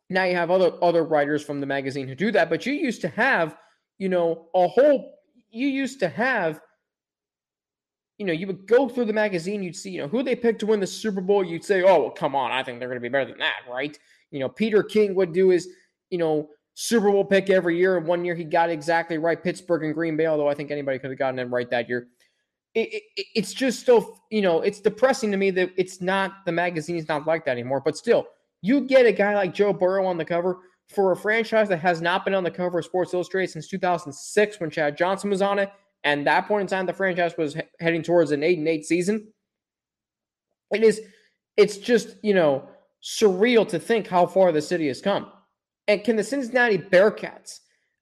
now 0.08 0.22
you 0.22 0.36
have 0.36 0.52
other 0.52 0.72
other 0.80 1.02
writers 1.02 1.42
from 1.42 1.58
the 1.58 1.66
magazine 1.66 2.06
who 2.06 2.14
do 2.14 2.30
that, 2.30 2.48
but 2.48 2.64
you 2.64 2.74
used 2.74 3.00
to 3.00 3.08
have 3.08 3.56
you 4.00 4.08
know, 4.08 4.46
a 4.54 4.66
whole, 4.66 5.12
you 5.50 5.68
used 5.68 6.00
to 6.00 6.08
have, 6.08 6.58
you 8.16 8.24
know, 8.24 8.32
you 8.32 8.46
would 8.46 8.66
go 8.66 8.88
through 8.88 9.04
the 9.04 9.12
magazine, 9.12 9.62
you'd 9.62 9.76
see, 9.76 9.90
you 9.90 10.00
know, 10.00 10.08
who 10.08 10.22
they 10.22 10.34
picked 10.34 10.60
to 10.60 10.66
win 10.66 10.80
the 10.80 10.86
Super 10.86 11.20
Bowl. 11.20 11.44
You'd 11.44 11.64
say, 11.64 11.82
oh, 11.82 12.00
well, 12.00 12.10
come 12.10 12.34
on, 12.34 12.50
I 12.50 12.62
think 12.62 12.80
they're 12.80 12.88
going 12.88 12.96
to 12.96 13.02
be 13.02 13.10
better 13.10 13.30
than 13.30 13.38
that, 13.38 13.60
right? 13.70 13.96
You 14.30 14.40
know, 14.40 14.48
Peter 14.48 14.82
King 14.82 15.14
would 15.14 15.32
do 15.32 15.48
his, 15.48 15.68
you 16.10 16.18
know, 16.18 16.48
Super 16.74 17.10
Bowl 17.10 17.24
pick 17.24 17.50
every 17.50 17.76
year. 17.76 17.96
And 17.96 18.06
one 18.06 18.24
year 18.24 18.34
he 18.34 18.44
got 18.44 18.70
exactly 18.70 19.18
right 19.18 19.42
Pittsburgh 19.42 19.84
and 19.84 19.94
Green 19.94 20.16
Bay, 20.16 20.26
although 20.26 20.48
I 20.48 20.54
think 20.54 20.70
anybody 20.70 20.98
could 20.98 21.10
have 21.10 21.18
gotten 21.18 21.38
him 21.38 21.52
right 21.52 21.68
that 21.70 21.88
year. 21.88 22.08
It, 22.74 23.02
it, 23.16 23.26
it's 23.34 23.52
just 23.52 23.84
so, 23.84 24.16
you 24.30 24.42
know, 24.42 24.60
it's 24.60 24.80
depressing 24.80 25.30
to 25.32 25.36
me 25.36 25.50
that 25.50 25.70
it's 25.76 26.00
not 26.00 26.44
the 26.46 26.52
magazine 26.52 26.96
is 26.96 27.08
not 27.08 27.26
like 27.26 27.44
that 27.44 27.52
anymore. 27.52 27.82
But 27.84 27.96
still, 27.96 28.28
you 28.62 28.82
get 28.82 29.06
a 29.06 29.12
guy 29.12 29.34
like 29.34 29.52
Joe 29.54 29.72
Burrow 29.72 30.06
on 30.06 30.16
the 30.16 30.24
cover 30.24 30.58
for 30.88 31.12
a 31.12 31.16
franchise 31.16 31.68
that 31.68 31.78
has 31.78 32.00
not 32.00 32.24
been 32.24 32.34
on 32.34 32.44
the 32.44 32.50
cover 32.50 32.78
of 32.78 32.84
Sports 32.84 33.14
Illustrated 33.14 33.52
since 33.52 33.68
2006 33.68 34.60
when 34.60 34.70
Chad 34.70 34.96
Johnson 34.96 35.30
was 35.30 35.42
on 35.42 35.58
it. 35.58 35.70
And 36.02 36.26
that 36.26 36.48
point 36.48 36.62
in 36.62 36.66
time, 36.66 36.86
the 36.86 36.92
franchise 36.92 37.34
was 37.36 37.54
he- 37.54 37.60
heading 37.78 38.02
towards 38.02 38.30
an 38.32 38.42
eight 38.42 38.58
and 38.58 38.66
eight 38.66 38.84
season. 38.84 39.32
It 40.72 40.82
is, 40.82 41.00
it's 41.56 41.76
just, 41.76 42.16
you 42.22 42.34
know, 42.34 42.68
surreal 43.02 43.66
to 43.68 43.78
think 43.78 44.06
how 44.06 44.26
far 44.26 44.52
the 44.52 44.62
city 44.62 44.88
has 44.88 45.00
come. 45.00 45.30
And 45.88 46.04
can 46.04 46.16
the 46.16 46.24
Cincinnati 46.24 46.78
Bearcats 46.78 47.60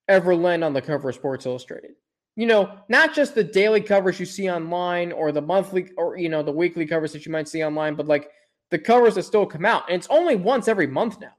ever 0.09 0.35
land 0.35 0.65
on 0.65 0.73
the 0.73 0.83
cover 0.83 1.09
of 1.09 1.15
Sports 1.15 1.47
Illustrated? 1.47 1.93
You 2.37 2.47
know, 2.47 2.79
not 2.89 3.15
just 3.15 3.35
the 3.35 3.43
daily 3.43 3.81
covers 3.81 4.21
you 4.21 4.27
see 4.27 4.51
online 4.51 5.11
or 5.11 5.33
the 5.33 5.43
monthly 5.43 5.91
or, 5.97 6.17
you 6.17 6.29
know, 6.29 6.43
the 6.43 6.53
weekly 6.53 6.87
covers 6.87 7.13
that 7.13 7.27
you 7.27 7.33
might 7.33 7.49
see 7.49 7.65
online, 7.65 7.95
but 7.95 8.07
like 8.07 8.31
the 8.71 8.79
covers 8.79 9.15
that 9.15 9.25
still 9.25 9.47
come 9.47 9.65
out. 9.65 9.85
And 9.89 9.97
it's 9.97 10.07
only 10.11 10.37
once 10.37 10.69
every 10.69 10.87
month 10.87 11.21
now. 11.21 11.33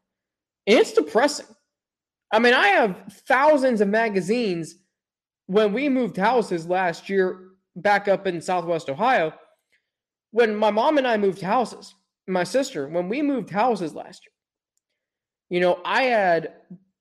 And 0.68 0.80
It's 0.80 0.92
depressing. 0.92 1.46
I 2.32 2.40
mean, 2.40 2.54
I 2.54 2.68
have 2.68 3.14
thousands 3.28 3.82
of 3.82 3.88
magazines. 3.88 4.76
When 5.48 5.74
we 5.74 5.90
moved 5.90 6.18
houses 6.18 6.68
last 6.68 7.10
year 7.10 7.50
back 7.76 8.08
up 8.08 8.28
in 8.28 8.42
Southwest 8.42 8.90
Ohio, 8.90 9.34
when 10.32 10.56
my 10.56 10.70
mom 10.70 10.98
and 10.98 11.08
I 11.08 11.18
moved 11.18 11.42
houses, 11.42 11.96
my 12.30 12.44
sister, 12.44 12.88
when 12.88 13.10
we 13.10 13.22
moved 13.22 13.50
houses 13.50 13.94
last 13.94 14.26
year, 14.26 14.34
you 15.50 15.60
know, 15.60 15.82
I 15.84 16.04
had 16.04 16.54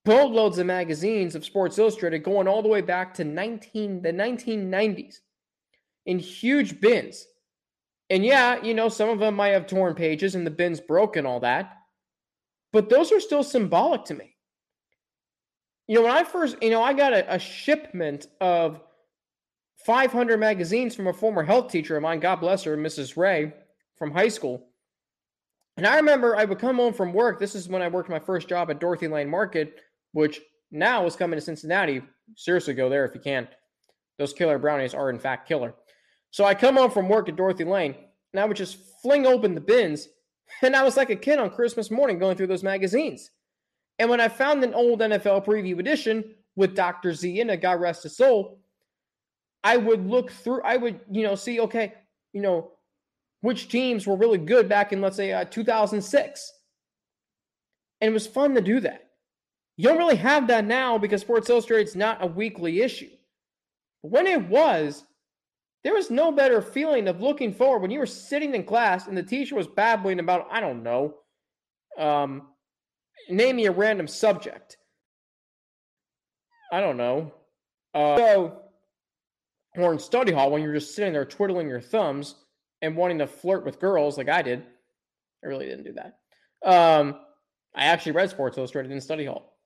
boatloads 0.05 0.59
of 0.59 0.67
magazines 0.67 1.35
of 1.35 1.45
Sports 1.45 1.79
Illustrated 1.79 2.25
going 2.25 2.49
all 2.49 2.63
the 2.63 2.69
way 2.69 2.81
back 2.81 3.15
to 3.15 3.25
19 3.25 4.03
the 4.03 4.13
1990s 4.13 5.17
in 6.07 6.19
huge 6.19 6.81
bins. 6.81 7.27
And 8.11 8.25
yeah, 8.25 8.63
you 8.63 8.73
know, 8.73 8.89
some 8.89 9.11
of 9.11 9.19
them 9.19 9.37
might 9.37 9.49
have 9.49 9.67
torn 9.67 9.95
pages 9.95 10.35
and 10.35 10.47
the 10.47 10.51
bins 10.51 10.81
broke 10.81 11.17
and 11.17 11.27
all 11.27 11.41
that 11.41 11.79
but 12.73 12.89
those 12.89 13.13
are 13.13 13.21
still 13.21 13.43
symbolic 13.43 14.05
to 14.07 14.15
me. 14.15 14.35
You 15.87 15.97
know, 15.97 16.03
when 16.03 16.13
I 16.13 16.25
first, 16.25 16.57
you 16.61 16.71
know, 16.71 16.83
I 16.83 16.93
got 16.93 17.15
a, 17.15 17.35
a 17.35 17.39
shipment 17.39 18.27
of 18.41 18.81
500 19.87 20.39
magazines 20.39 20.95
from 20.95 21.07
a 21.07 21.13
former 21.13 21.43
health 21.43 21.73
teacher 21.73 21.97
of 21.97 22.03
mine, 22.03 22.21
God 22.21 22.37
bless 22.37 22.65
her, 22.65 22.77
Mrs. 22.77 23.17
Ray 23.17 23.55
from 23.97 24.11
high 24.11 24.29
school. 24.29 24.68
And 25.79 25.87
I 25.87 25.97
remember 25.97 26.37
I 26.37 26.45
would 26.45 26.59
come 26.59 26.77
home 26.77 26.93
from 26.93 27.13
work. 27.13 27.39
This 27.39 27.55
is 27.55 27.69
when 27.69 27.83
I 27.83 27.89
worked 27.89 28.11
my 28.11 28.19
first 28.19 28.49
job 28.49 28.71
at 28.71 28.81
Dorothy 28.81 29.09
Lane 29.09 29.31
Market, 29.31 29.77
which 30.13 30.41
now 30.71 31.07
is 31.07 31.17
coming 31.17 31.39
to 31.39 31.41
Cincinnati. 31.41 32.03
Seriously, 32.37 32.75
go 32.75 32.91
there 32.91 33.05
if 33.05 33.15
you 33.15 33.21
can. 33.21 33.49
Those 34.19 34.33
killer 34.33 34.59
brownies 34.59 34.93
are, 34.93 35.09
in 35.09 35.19
fact, 35.19 35.49
killer. 35.49 35.75
So 36.31 36.45
I 36.45 36.55
come 36.55 36.77
home 36.77 36.91
from 36.91 37.09
work 37.09 37.29
at 37.29 37.37
Dorothy 37.37 37.65
Lane, 37.65 37.95
and 38.33 38.41
I 38.41 38.45
would 38.45 38.57
just 38.57 38.77
fling 39.01 39.25
open 39.25 39.55
the 39.55 39.61
bins 39.61 40.09
and 40.63 40.75
I 40.75 40.83
was 40.83 40.97
like 40.97 41.11
a 41.11 41.17
kid 41.17 41.39
on 41.39 41.51
Christmas 41.51 41.91
morning 41.91 42.19
going 42.19 42.37
through 42.37 42.47
those 42.49 42.63
magazines. 42.63 43.31
And 43.99 44.09
when 44.09 44.21
I 44.21 44.29
found 44.29 44.63
an 44.63 44.75
old 44.75 45.01
NFL 45.01 45.45
preview 45.45 45.79
edition 45.79 46.35
with 46.57 46.75
Dr. 46.75 47.13
Z 47.13 47.41
in 47.41 47.51
it, 47.51 47.61
God 47.61 47.81
rest 47.81 48.05
his 48.05 48.17
soul, 48.17 48.59
I 49.65 49.77
would 49.77 50.07
look 50.07 50.31
through, 50.31 50.63
I 50.63 50.77
would, 50.77 51.01
you 51.11 51.23
know, 51.23 51.35
see, 51.35 51.61
okay, 51.61 51.95
you 52.33 52.41
know, 52.41 52.73
which 53.41 53.69
teams 53.69 54.07
were 54.07 54.17
really 54.17 54.39
good 54.39 54.69
back 54.69 54.93
in, 54.93 55.01
let's 55.01 55.17
say, 55.17 55.33
uh, 55.33 55.45
2006. 55.45 56.53
And 58.01 58.11
it 58.11 58.13
was 58.13 58.27
fun 58.27 58.55
to 58.55 58.61
do 58.61 58.81
that. 58.81 59.05
You 59.77 59.89
don't 59.89 59.99
really 59.99 60.17
have 60.17 60.49
that 60.49 60.65
now 60.65 60.99
because 60.99 61.21
Sports 61.21 61.51
Illustrated's 61.51 61.95
not 61.95 62.23
a 62.23 62.27
weekly 62.27 62.81
issue. 62.81 63.11
But 64.03 64.11
when 64.11 64.27
it 64.27 64.49
was, 64.49 65.05
there 65.85 65.95
was 65.95 66.11
no 66.11 66.33
better 66.33 66.61
feeling 66.61 67.07
of 67.07 67.21
looking 67.21 67.53
forward 67.53 67.83
when 67.83 67.91
you 67.91 68.01
were 68.01 68.07
sitting 68.07 68.55
in 68.55 68.65
class 68.65 69.07
and 69.07 69.17
the 69.17 69.23
teacher 69.23 69.55
was 69.55 69.69
babbling 69.69 70.19
about, 70.19 70.49
I 70.51 70.61
don't 70.61 70.83
know, 70.83 71.15
um, 71.97 72.49
name 73.29 73.57
me 73.57 73.67
a 73.67 73.73
random 73.73 74.09
subject. 74.09 74.77
I 76.73 76.81
don't 76.81 76.97
know. 76.97 77.33
Uh, 77.95 78.17
so, 78.17 78.63
or 79.77 79.93
in 79.93 79.99
study 79.99 80.33
hall 80.33 80.51
when 80.51 80.63
you're 80.63 80.75
just 80.75 80.95
sitting 80.95 81.13
there 81.13 81.25
twiddling 81.25 81.69
your 81.69 81.81
thumbs 81.81 82.35
and 82.83 82.97
wanting 82.97 83.19
to 83.19 83.27
flirt 83.27 83.65
with 83.65 83.81
girls 83.81 84.17
like 84.17 84.29
I 84.29 84.43
did. 84.43 84.65
I 85.45 85.47
really 85.47 85.67
didn't 85.67 85.85
do 85.85 85.95
that. 85.95 86.19
Um, 86.65 87.17
I 87.75 87.85
actually 87.85 88.13
read 88.13 88.31
Sports 88.31 88.59
Illustrated 88.59 88.91
in 88.91 89.01
study 89.01 89.27
hall. 89.27 89.57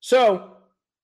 So 0.00 0.56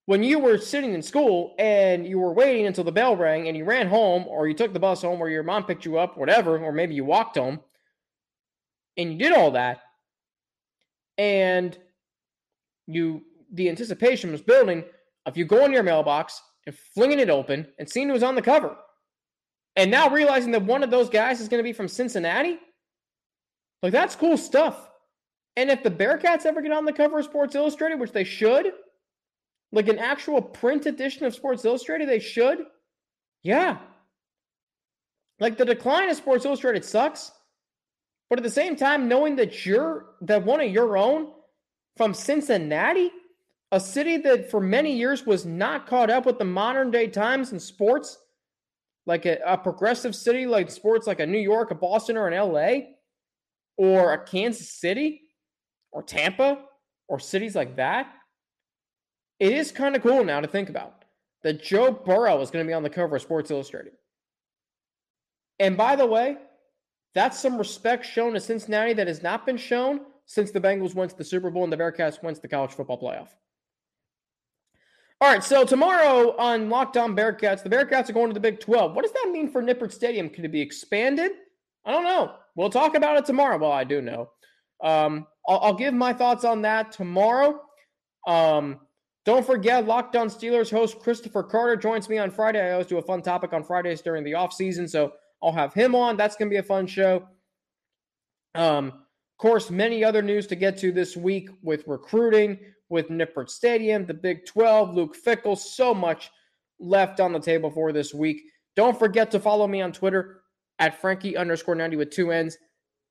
when 0.06 0.22
you 0.22 0.38
were 0.38 0.58
sitting 0.58 0.94
in 0.94 1.02
school 1.02 1.54
and 1.58 2.06
you 2.06 2.18
were 2.18 2.32
waiting 2.32 2.66
until 2.66 2.84
the 2.84 2.92
bell 2.92 3.16
rang 3.16 3.48
and 3.48 3.56
you 3.56 3.64
ran 3.64 3.88
home 3.88 4.26
or 4.26 4.48
you 4.48 4.54
took 4.54 4.72
the 4.72 4.80
bus 4.80 5.02
home 5.02 5.20
or 5.20 5.28
your 5.28 5.42
mom 5.42 5.64
picked 5.64 5.84
you 5.84 5.98
up, 5.98 6.16
whatever, 6.16 6.58
or 6.58 6.72
maybe 6.72 6.94
you 6.94 7.04
walked 7.04 7.36
home 7.36 7.60
and 8.96 9.12
you 9.12 9.18
did 9.18 9.32
all 9.32 9.50
that 9.50 9.80
and 11.18 11.76
you 12.86 13.22
the 13.52 13.68
anticipation 13.68 14.30
was 14.32 14.42
building 14.42 14.84
of 15.26 15.36
you 15.36 15.44
going 15.44 15.68
to 15.68 15.74
your 15.74 15.82
mailbox 15.82 16.40
and 16.66 16.74
flinging 16.94 17.18
it 17.18 17.30
open 17.30 17.66
and 17.78 17.88
seeing 17.88 18.08
who 18.08 18.12
was 18.12 18.22
on 18.22 18.34
the 18.34 18.42
cover 18.42 18.76
And 19.78 19.92
now 19.92 20.10
realizing 20.10 20.50
that 20.50 20.64
one 20.64 20.82
of 20.82 20.90
those 20.90 21.08
guys 21.08 21.40
is 21.40 21.48
going 21.48 21.60
to 21.60 21.64
be 21.64 21.72
from 21.72 21.86
Cincinnati, 21.86 22.58
like 23.80 23.92
that's 23.92 24.16
cool 24.16 24.36
stuff. 24.36 24.90
And 25.56 25.70
if 25.70 25.84
the 25.84 25.90
Bearcats 25.90 26.46
ever 26.46 26.60
get 26.60 26.72
on 26.72 26.84
the 26.84 26.92
cover 26.92 27.20
of 27.20 27.24
Sports 27.24 27.54
Illustrated, 27.54 28.00
which 28.00 28.10
they 28.10 28.24
should, 28.24 28.72
like 29.70 29.86
an 29.86 30.00
actual 30.00 30.42
print 30.42 30.86
edition 30.86 31.26
of 31.26 31.34
Sports 31.34 31.64
Illustrated, 31.64 32.08
they 32.08 32.18
should. 32.18 32.64
Yeah. 33.44 33.78
Like 35.38 35.56
the 35.56 35.64
decline 35.64 36.10
of 36.10 36.16
Sports 36.16 36.44
Illustrated 36.44 36.84
sucks. 36.84 37.30
But 38.28 38.40
at 38.40 38.42
the 38.42 38.50
same 38.50 38.74
time, 38.74 39.06
knowing 39.06 39.36
that 39.36 39.64
you're 39.64 40.06
that 40.22 40.44
one 40.44 40.60
of 40.60 40.72
your 40.72 40.98
own 40.98 41.28
from 41.96 42.14
Cincinnati, 42.14 43.12
a 43.70 43.78
city 43.78 44.16
that 44.18 44.50
for 44.50 44.60
many 44.60 44.96
years 44.96 45.24
was 45.24 45.46
not 45.46 45.86
caught 45.86 46.10
up 46.10 46.26
with 46.26 46.38
the 46.38 46.44
modern 46.44 46.90
day 46.90 47.06
times 47.06 47.52
and 47.52 47.62
sports, 47.62 48.18
like 49.08 49.24
a, 49.24 49.38
a 49.46 49.56
progressive 49.56 50.14
city 50.14 50.46
like 50.46 50.70
sports 50.70 51.06
like 51.06 51.18
a 51.18 51.26
New 51.26 51.38
York, 51.38 51.70
a 51.70 51.74
Boston, 51.74 52.18
or 52.18 52.28
an 52.28 52.38
LA, 52.38 52.90
or 53.78 54.12
a 54.12 54.24
Kansas 54.24 54.70
City, 54.70 55.22
or 55.90 56.02
Tampa, 56.02 56.58
or 57.08 57.18
cities 57.18 57.56
like 57.56 57.76
that. 57.76 58.12
It 59.40 59.54
is 59.54 59.72
kind 59.72 59.96
of 59.96 60.02
cool 60.02 60.24
now 60.24 60.40
to 60.40 60.46
think 60.46 60.68
about 60.68 61.06
that 61.42 61.62
Joe 61.62 61.90
Burrow 61.90 62.40
is 62.42 62.50
going 62.50 62.64
to 62.64 62.68
be 62.68 62.74
on 62.74 62.82
the 62.82 62.90
cover 62.90 63.16
of 63.16 63.22
Sports 63.22 63.50
Illustrated. 63.50 63.94
And 65.58 65.76
by 65.76 65.96
the 65.96 66.06
way, 66.06 66.36
that's 67.14 67.38
some 67.40 67.56
respect 67.56 68.04
shown 68.04 68.34
to 68.34 68.40
Cincinnati 68.40 68.92
that 68.92 69.06
has 69.06 69.22
not 69.22 69.46
been 69.46 69.56
shown 69.56 70.00
since 70.26 70.50
the 70.50 70.60
Bengals 70.60 70.94
went 70.94 71.12
to 71.12 71.16
the 71.16 71.24
Super 71.24 71.50
Bowl 71.50 71.64
and 71.64 71.72
the 71.72 71.78
Bearcats 71.78 72.22
went 72.22 72.36
to 72.36 72.42
the 72.42 72.48
college 72.48 72.72
football 72.72 73.00
playoff. 73.00 73.28
All 75.20 75.28
right, 75.28 75.42
so 75.42 75.64
tomorrow 75.64 76.36
on 76.36 76.68
Locked 76.68 76.96
On 76.96 77.16
Bearcats, 77.16 77.64
the 77.64 77.68
Bearcats 77.68 78.08
are 78.08 78.12
going 78.12 78.28
to 78.28 78.34
the 78.34 78.40
Big 78.40 78.60
12. 78.60 78.94
What 78.94 79.02
does 79.02 79.10
that 79.12 79.30
mean 79.32 79.50
for 79.50 79.60
Nippert 79.60 79.90
Stadium? 79.90 80.30
Could 80.30 80.44
it 80.44 80.52
be 80.52 80.60
expanded? 80.60 81.32
I 81.84 81.90
don't 81.90 82.04
know. 82.04 82.34
We'll 82.54 82.70
talk 82.70 82.94
about 82.94 83.16
it 83.16 83.24
tomorrow. 83.24 83.58
Well, 83.58 83.72
I 83.72 83.82
do 83.82 84.00
know. 84.00 84.30
Um, 84.82 85.26
I'll, 85.48 85.58
I'll, 85.58 85.74
give 85.74 85.92
my 85.92 86.12
thoughts 86.12 86.44
on 86.44 86.62
that 86.62 86.92
tomorrow. 86.92 87.60
Um, 88.28 88.78
don't 89.24 89.44
forget, 89.44 89.86
Locked 89.86 90.14
On 90.14 90.28
Steelers 90.28 90.70
host 90.70 91.00
Christopher 91.00 91.42
Carter 91.42 91.74
joins 91.76 92.08
me 92.08 92.18
on 92.18 92.30
Friday. 92.30 92.60
I 92.60 92.72
always 92.72 92.86
do 92.86 92.98
a 92.98 93.02
fun 93.02 93.20
topic 93.20 93.52
on 93.52 93.64
Fridays 93.64 94.00
during 94.00 94.22
the 94.22 94.34
off 94.34 94.52
season, 94.52 94.86
so 94.86 95.12
I'll 95.42 95.52
have 95.52 95.74
him 95.74 95.96
on. 95.96 96.16
That's 96.16 96.36
going 96.36 96.48
to 96.48 96.54
be 96.54 96.58
a 96.58 96.62
fun 96.62 96.86
show. 96.86 97.26
Um, 98.54 98.86
of 98.86 99.38
course, 99.38 99.68
many 99.68 100.04
other 100.04 100.22
news 100.22 100.46
to 100.46 100.54
get 100.54 100.78
to 100.78 100.92
this 100.92 101.16
week 101.16 101.48
with 101.62 101.88
recruiting, 101.88 102.58
with 102.88 103.08
Nippert 103.08 103.50
Stadium, 103.50 104.06
the 104.06 104.14
Big 104.14 104.46
12, 104.46 104.94
Luke 104.94 105.16
Fickell, 105.16 105.58
so 105.58 105.92
much 105.94 106.30
left 106.78 107.20
on 107.20 107.32
the 107.32 107.40
table 107.40 107.70
for 107.70 107.92
this 107.92 108.14
week. 108.14 108.40
Don't 108.76 108.98
forget 108.98 109.30
to 109.32 109.40
follow 109.40 109.66
me 109.66 109.80
on 109.80 109.92
Twitter 109.92 110.42
at 110.78 111.00
Frankie 111.00 111.36
underscore 111.36 111.74
90 111.74 111.96
with 111.96 112.10
two 112.10 112.30
N's 112.30 112.56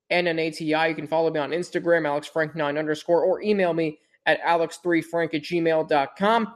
and 0.10 0.28
an 0.28 0.40
ATI. 0.40 0.90
You 0.90 0.96
can 0.96 1.08
follow 1.08 1.30
me 1.30 1.40
on 1.40 1.52
Instagram, 1.52 2.04
AlexFrank9 2.04 2.80
underscore, 2.80 3.24
or 3.24 3.42
email 3.42 3.74
me 3.74 4.00
at 4.26 4.42
alex3frank 4.42 5.34
at 5.34 5.44
gmail.com. 5.44 6.54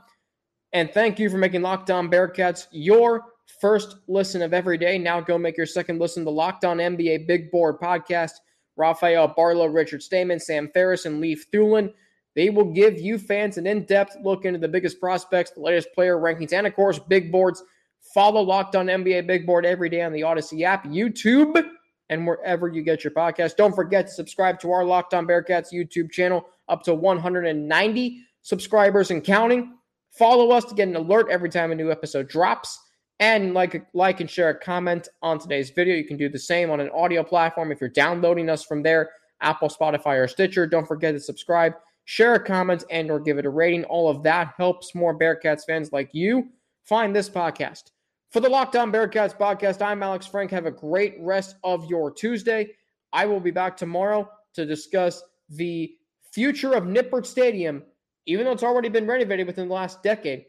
And 0.74 0.92
thank 0.94 1.20
you 1.20 1.30
for 1.30 1.38
making 1.38 1.62
Locked 1.62 1.92
On 1.92 2.10
Bearcats 2.10 2.68
your 2.72 3.26
first 3.60 3.98
listen 4.08 4.42
of 4.42 4.54
every 4.54 4.78
day. 4.78 4.98
Now 4.98 5.20
go 5.20 5.38
make 5.38 5.58
your 5.58 5.66
second 5.66 6.00
listen 6.00 6.24
to 6.24 6.30
Locked 6.30 6.64
On 6.64 6.78
NBA 6.78 7.28
Big 7.28 7.52
Board 7.52 7.80
podcast. 7.80 8.32
Rafael 8.78 9.34
Barlowe, 9.38 9.74
Richard 9.74 10.02
Stayman, 10.02 10.40
Sam 10.40 10.70
Ferris, 10.74 11.06
and 11.06 11.20
Leif 11.20 11.46
Thulin. 11.52 11.94
They 12.36 12.50
will 12.50 12.72
give 12.72 13.00
you 13.00 13.18
fans 13.18 13.58
an 13.58 13.68
in 13.68 13.86
depth 13.86 14.16
look 14.24 14.46
into 14.46 14.60
the 14.60 14.68
biggest 14.68 15.00
prospects, 15.00 15.52
the 15.52 15.62
latest 15.62 15.94
player 15.94 16.18
rankings, 16.18 16.54
and 16.54 16.66
of 16.66 16.76
course, 16.76 17.00
big 17.00 17.32
boards. 17.32 17.64
Follow 18.14 18.42
Locked 18.42 18.76
On 18.76 18.88
NBA 18.88 19.28
Big 19.28 19.46
Board 19.46 19.66
every 19.66 19.90
day 19.90 20.02
on 20.02 20.12
the 20.12 20.24
Odyssey 20.24 20.66
app, 20.66 20.86
YouTube, 20.86 21.64
and 22.10 22.26
wherever 22.26 22.68
you 22.68 22.82
get 22.82 23.04
your 23.04 23.12
podcast. 23.12 23.56
Don't 23.56 23.76
forget 23.76 24.08
to 24.08 24.14
subscribe 24.14 24.60
to 24.62 24.72
our 24.72 24.84
Locked 24.84 25.14
On 25.14 25.28
Bearcats 25.28 25.72
YouTube 25.74 26.12
channel, 26.12 26.46
up 26.68 26.84
to 26.84 26.96
190 26.96 28.26
subscribers 28.42 29.12
and 29.12 29.24
counting. 29.24 29.78
Follow 30.12 30.52
us 30.52 30.66
to 30.66 30.76
get 30.76 30.88
an 30.88 30.96
alert 30.96 31.28
every 31.30 31.50
time 31.50 31.72
a 31.72 31.76
new 31.76 31.92
episode 31.92 32.28
drops. 32.28 32.80
And 33.20 33.54
like, 33.54 33.86
like 33.94 34.20
and 34.20 34.30
share 34.30 34.50
a 34.50 34.60
comment 34.60 35.08
on 35.22 35.38
today's 35.38 35.70
video. 35.70 35.96
You 35.96 36.06
can 36.06 36.18
do 36.18 36.28
the 36.28 36.40
same 36.40 36.72
on 36.72 36.80
an 36.80 36.90
audio 36.90 37.24
platform 37.24 37.72
if 37.72 37.80
you're 37.80 37.90
downloading 37.90 38.50
us 38.50 38.66
from 38.66 38.82
there, 38.82 39.12
Apple, 39.42 39.70
Spotify, 39.70 40.18
or 40.18 40.28
Stitcher. 40.28 40.66
Don't 40.66 40.88
forget 40.88 41.14
to 41.14 41.20
subscribe 41.20 41.74
share 42.12 42.34
a 42.34 42.44
comment, 42.44 42.84
and 42.92 43.10
or 43.10 43.22
give 43.22 43.38
it 43.38 43.46
a 43.46 43.50
rating. 43.50 43.86
All 43.86 44.10
of 44.10 44.22
that 44.24 44.54
helps 44.58 44.94
more 44.94 45.18
Bearcats 45.18 45.64
fans 45.66 45.94
like 45.94 46.10
you 46.12 46.50
find 46.84 47.16
this 47.16 47.30
podcast. 47.30 47.84
For 48.32 48.42
the 48.42 48.50
Locked 48.50 48.76
On 48.76 48.92
Bearcats 48.92 49.34
podcast, 49.34 49.82
I'm 49.82 50.04
Alex 50.04 50.28
Frank. 50.28 50.52
Have 50.52 50.66
a 50.66 50.72
great 50.72 51.16
rest 51.22 51.56
of 51.64 51.90
your 51.90 52.12
Tuesday. 52.12 52.68
I 53.14 53.26
will 53.26 53.40
be 53.40 53.50
back 53.50 53.78
tomorrow 53.78 54.30
to 54.56 54.66
discuss 54.66 55.24
the 55.52 55.90
future 56.34 56.74
of 56.74 56.84
Nippert 56.84 57.26
Stadium, 57.26 57.82
even 58.26 58.44
though 58.44 58.52
it's 58.52 58.62
already 58.62 58.90
been 58.90 59.08
renovated 59.08 59.48
within 59.48 59.70
the 59.70 59.74
last 59.74 60.04
decade, 60.04 60.44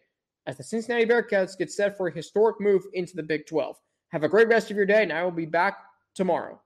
as 0.48 0.56
the 0.56 0.64
Cincinnati 0.64 1.06
Bearcats 1.06 1.56
get 1.56 1.70
set 1.70 1.96
for 1.96 2.08
a 2.08 2.12
historic 2.12 2.60
move 2.60 2.82
into 2.94 3.14
the 3.14 3.22
Big 3.22 3.46
12. 3.46 3.76
Have 4.08 4.24
a 4.24 4.28
great 4.28 4.48
rest 4.48 4.72
of 4.72 4.76
your 4.76 4.86
day, 4.86 5.04
and 5.04 5.12
I 5.12 5.22
will 5.22 5.30
be 5.30 5.46
back 5.46 5.78
tomorrow. 6.16 6.60